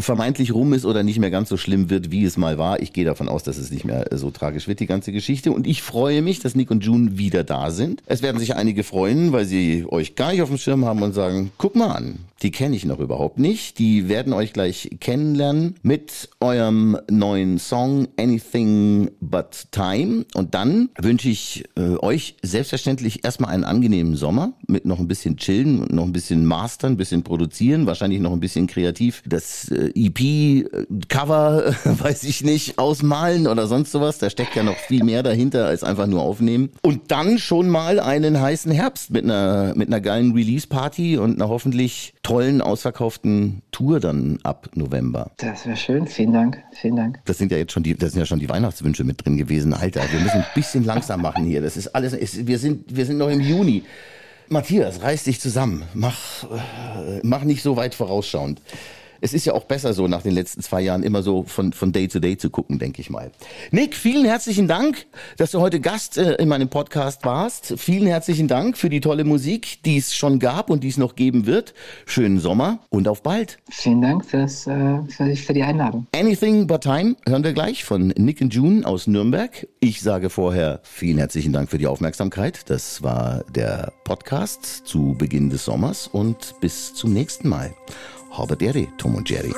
vermeintlich 0.00 0.52
rum 0.52 0.72
ist 0.72 0.84
oder 0.84 1.04
nicht 1.04 1.20
mehr 1.20 1.30
ganz 1.30 1.48
so 1.48 1.56
schlimm 1.56 1.90
wird, 1.90 2.10
wie 2.10 2.24
es 2.24 2.36
mal 2.36 2.58
war. 2.58 2.80
Ich 2.80 2.92
gehe 2.92 3.04
davon 3.04 3.28
aus, 3.28 3.44
dass 3.44 3.58
es 3.58 3.70
nicht 3.70 3.84
mehr 3.84 4.06
so 4.10 4.32
tragisch 4.32 4.66
wird, 4.66 4.80
die 4.80 4.86
ganze 4.86 5.12
Geschichte. 5.12 5.52
Und 5.52 5.66
ich 5.66 5.82
freue 5.82 6.22
mich, 6.22 6.40
dass 6.40 6.56
Nick 6.56 6.70
und 6.72 6.84
June 6.84 7.18
wieder 7.18 7.44
da 7.44 7.70
sind. 7.70 8.02
Es 8.06 8.22
werden 8.22 8.38
sich 8.38 8.56
einige 8.56 8.82
freuen, 8.82 9.32
weil 9.32 9.44
sie 9.44 9.86
euch 9.88 10.16
gar 10.16 10.32
nicht 10.32 10.42
auf 10.42 10.48
dem 10.48 10.58
Schirm 10.58 10.84
haben 10.84 11.02
und 11.02 11.12
sagen, 11.12 11.52
guck 11.58 11.76
mal 11.76 11.90
an, 11.90 12.18
die 12.42 12.50
kenne 12.50 12.76
ich 12.76 12.84
noch 12.84 13.00
überhaupt 13.00 13.38
nicht. 13.38 13.78
Die 13.78 14.08
werden 14.08 14.32
euch 14.32 14.52
gleich 14.52 14.90
kennenlernen 15.00 15.76
mit 15.82 16.28
eurem 16.40 16.98
neuen 17.10 17.58
Song 17.58 18.08
Anything 18.18 19.10
But 19.20 19.68
Time. 19.70 20.26
Und 20.34 20.54
dann 20.54 20.90
wünsche 21.00 21.30
ich 21.30 21.64
äh, 21.76 21.96
euch 21.98 22.36
selbstverständlich 22.42 23.24
erstmal 23.24 23.50
einen 23.50 23.64
angenehmen 23.64 24.16
Sommer 24.16 24.52
mit 24.66 24.84
noch 24.84 24.98
ein 24.98 25.08
bisschen 25.08 25.38
chillen 25.38 25.80
und 25.80 25.92
noch 25.92 26.04
ein 26.04 26.12
bisschen 26.12 26.44
mastern, 26.44 26.92
ein 26.92 26.96
bisschen 26.96 27.22
produzieren, 27.22 27.86
wahrscheinlich 27.86 28.20
noch 28.20 28.32
ein 28.32 28.40
bisschen 28.40 28.66
kreativ 28.66 29.22
das 29.26 29.70
äh, 29.70 29.92
EP-Cover, 29.94 31.74
weiß 31.84 32.24
ich 32.24 32.44
nicht, 32.44 32.78
ausmalen 32.78 33.46
oder 33.46 33.66
sonst 33.66 33.92
sowas. 33.92 34.18
Da 34.18 34.28
steckt 34.28 34.56
ja 34.56 34.62
noch 34.62 34.76
viel 34.76 35.04
mehr 35.04 35.22
dahinter 35.22 35.66
als 35.66 35.82
einfach 35.82 36.06
nur 36.06 36.22
aufnehmen. 36.22 36.70
Und 36.82 37.10
dann 37.10 37.38
schon 37.38 37.70
mal 37.70 37.98
einen 37.98 38.40
heißen 38.40 38.72
Herbst 38.72 39.10
mit 39.10 39.24
einer, 39.24 39.74
mit 39.74 39.88
einer 39.88 40.02
geilen 40.02 40.32
Release-Party 40.32 41.16
und 41.16 41.36
einer 41.36 41.48
hoffentlich 41.48 42.12
tollen, 42.26 42.60
ausverkauften 42.60 43.62
Tour 43.70 44.00
dann 44.00 44.40
ab 44.42 44.68
November. 44.74 45.30
Das 45.36 45.64
wäre 45.64 45.76
schön, 45.76 46.08
vielen 46.08 46.32
Dank, 46.32 46.60
vielen 46.72 46.96
Dank. 46.96 47.20
Das 47.24 47.38
sind 47.38 47.52
ja 47.52 47.58
jetzt 47.58 47.70
schon 47.70 47.84
die, 47.84 47.94
das 47.94 48.12
sind 48.12 48.18
ja 48.18 48.26
schon 48.26 48.40
die 48.40 48.48
Weihnachtswünsche 48.48 49.04
mit 49.04 49.24
drin 49.24 49.36
gewesen. 49.36 49.72
Alter, 49.72 50.02
wir 50.10 50.18
müssen 50.18 50.38
ein 50.38 50.46
bisschen 50.52 50.84
langsam 50.84 51.22
machen 51.22 51.44
hier. 51.44 51.62
Das 51.62 51.76
ist 51.76 51.94
alles, 51.94 52.14
ist, 52.14 52.48
wir 52.48 52.58
sind, 52.58 52.96
wir 52.96 53.06
sind 53.06 53.18
noch 53.18 53.28
im 53.28 53.40
Juni. 53.40 53.84
Matthias, 54.48 55.02
reiß 55.02 55.22
dich 55.22 55.40
zusammen. 55.40 55.84
Mach, 55.94 56.44
äh, 56.44 57.20
mach 57.22 57.44
nicht 57.44 57.62
so 57.62 57.76
weit 57.76 57.94
vorausschauend. 57.94 58.60
Es 59.20 59.32
ist 59.32 59.44
ja 59.44 59.54
auch 59.54 59.64
besser 59.64 59.92
so 59.92 60.08
nach 60.08 60.22
den 60.22 60.32
letzten 60.32 60.62
zwei 60.62 60.80
Jahren 60.80 61.02
immer 61.02 61.22
so 61.22 61.44
von, 61.44 61.72
von 61.72 61.92
Day 61.92 62.08
zu 62.08 62.20
Day 62.20 62.36
zu 62.36 62.50
gucken, 62.50 62.78
denke 62.78 63.00
ich 63.00 63.10
mal. 63.10 63.30
Nick, 63.70 63.94
vielen 63.94 64.24
herzlichen 64.24 64.68
Dank, 64.68 65.06
dass 65.36 65.50
du 65.50 65.60
heute 65.60 65.80
Gast 65.80 66.18
äh, 66.18 66.34
in 66.34 66.48
meinem 66.48 66.68
Podcast 66.68 67.24
warst. 67.24 67.74
Vielen 67.78 68.06
herzlichen 68.06 68.48
Dank 68.48 68.76
für 68.76 68.90
die 68.90 69.00
tolle 69.00 69.24
Musik, 69.24 69.82
die 69.84 69.96
es 69.96 70.14
schon 70.14 70.38
gab 70.38 70.70
und 70.70 70.84
die 70.84 70.88
es 70.88 70.96
noch 70.96 71.16
geben 71.16 71.46
wird. 71.46 71.74
Schönen 72.06 72.38
Sommer 72.38 72.80
und 72.90 73.08
auf 73.08 73.22
bald. 73.22 73.58
Vielen 73.70 74.02
Dank 74.02 74.24
fürs, 74.24 74.66
äh, 74.66 74.98
für, 75.08 75.34
für 75.36 75.52
die 75.52 75.62
Einladung. 75.62 76.06
Anything 76.14 76.66
But 76.66 76.82
Time 76.82 77.16
hören 77.26 77.44
wir 77.44 77.52
gleich 77.52 77.84
von 77.84 78.08
Nick 78.16 78.40
und 78.40 78.54
June 78.54 78.86
aus 78.86 79.06
Nürnberg. 79.06 79.66
Ich 79.80 80.00
sage 80.02 80.30
vorher 80.30 80.80
vielen 80.82 81.18
herzlichen 81.18 81.52
Dank 81.52 81.70
für 81.70 81.78
die 81.78 81.86
Aufmerksamkeit. 81.86 82.68
Das 82.70 83.02
war 83.02 83.44
der 83.54 83.92
Podcast 84.04 84.86
zu 84.86 85.14
Beginn 85.18 85.50
des 85.50 85.64
Sommers 85.64 86.06
und 86.06 86.54
bis 86.60 86.94
zum 86.94 87.12
nächsten 87.12 87.48
Mal. 87.48 87.74
Habe 88.36 88.54
Dere, 88.54 88.88
Tom 88.98 89.14
und 89.14 89.30
Jerry. 89.30 89.54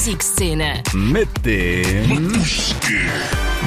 Musikszene. 0.00 0.82
Mit 0.94 1.28
dem 1.44 2.32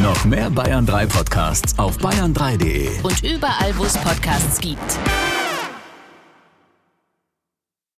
noch 0.02 0.26
mehr 0.26 0.50
Bayern 0.50 0.84
3 0.84 1.06
Podcasts 1.06 1.78
auf 1.78 2.00
bayern3.de. 2.00 2.89
Und 3.04 3.22
überall, 3.24 3.78
wo 3.78 3.84
es 3.84 3.96
Podcasts 4.00 4.60
gibt. 4.60 4.80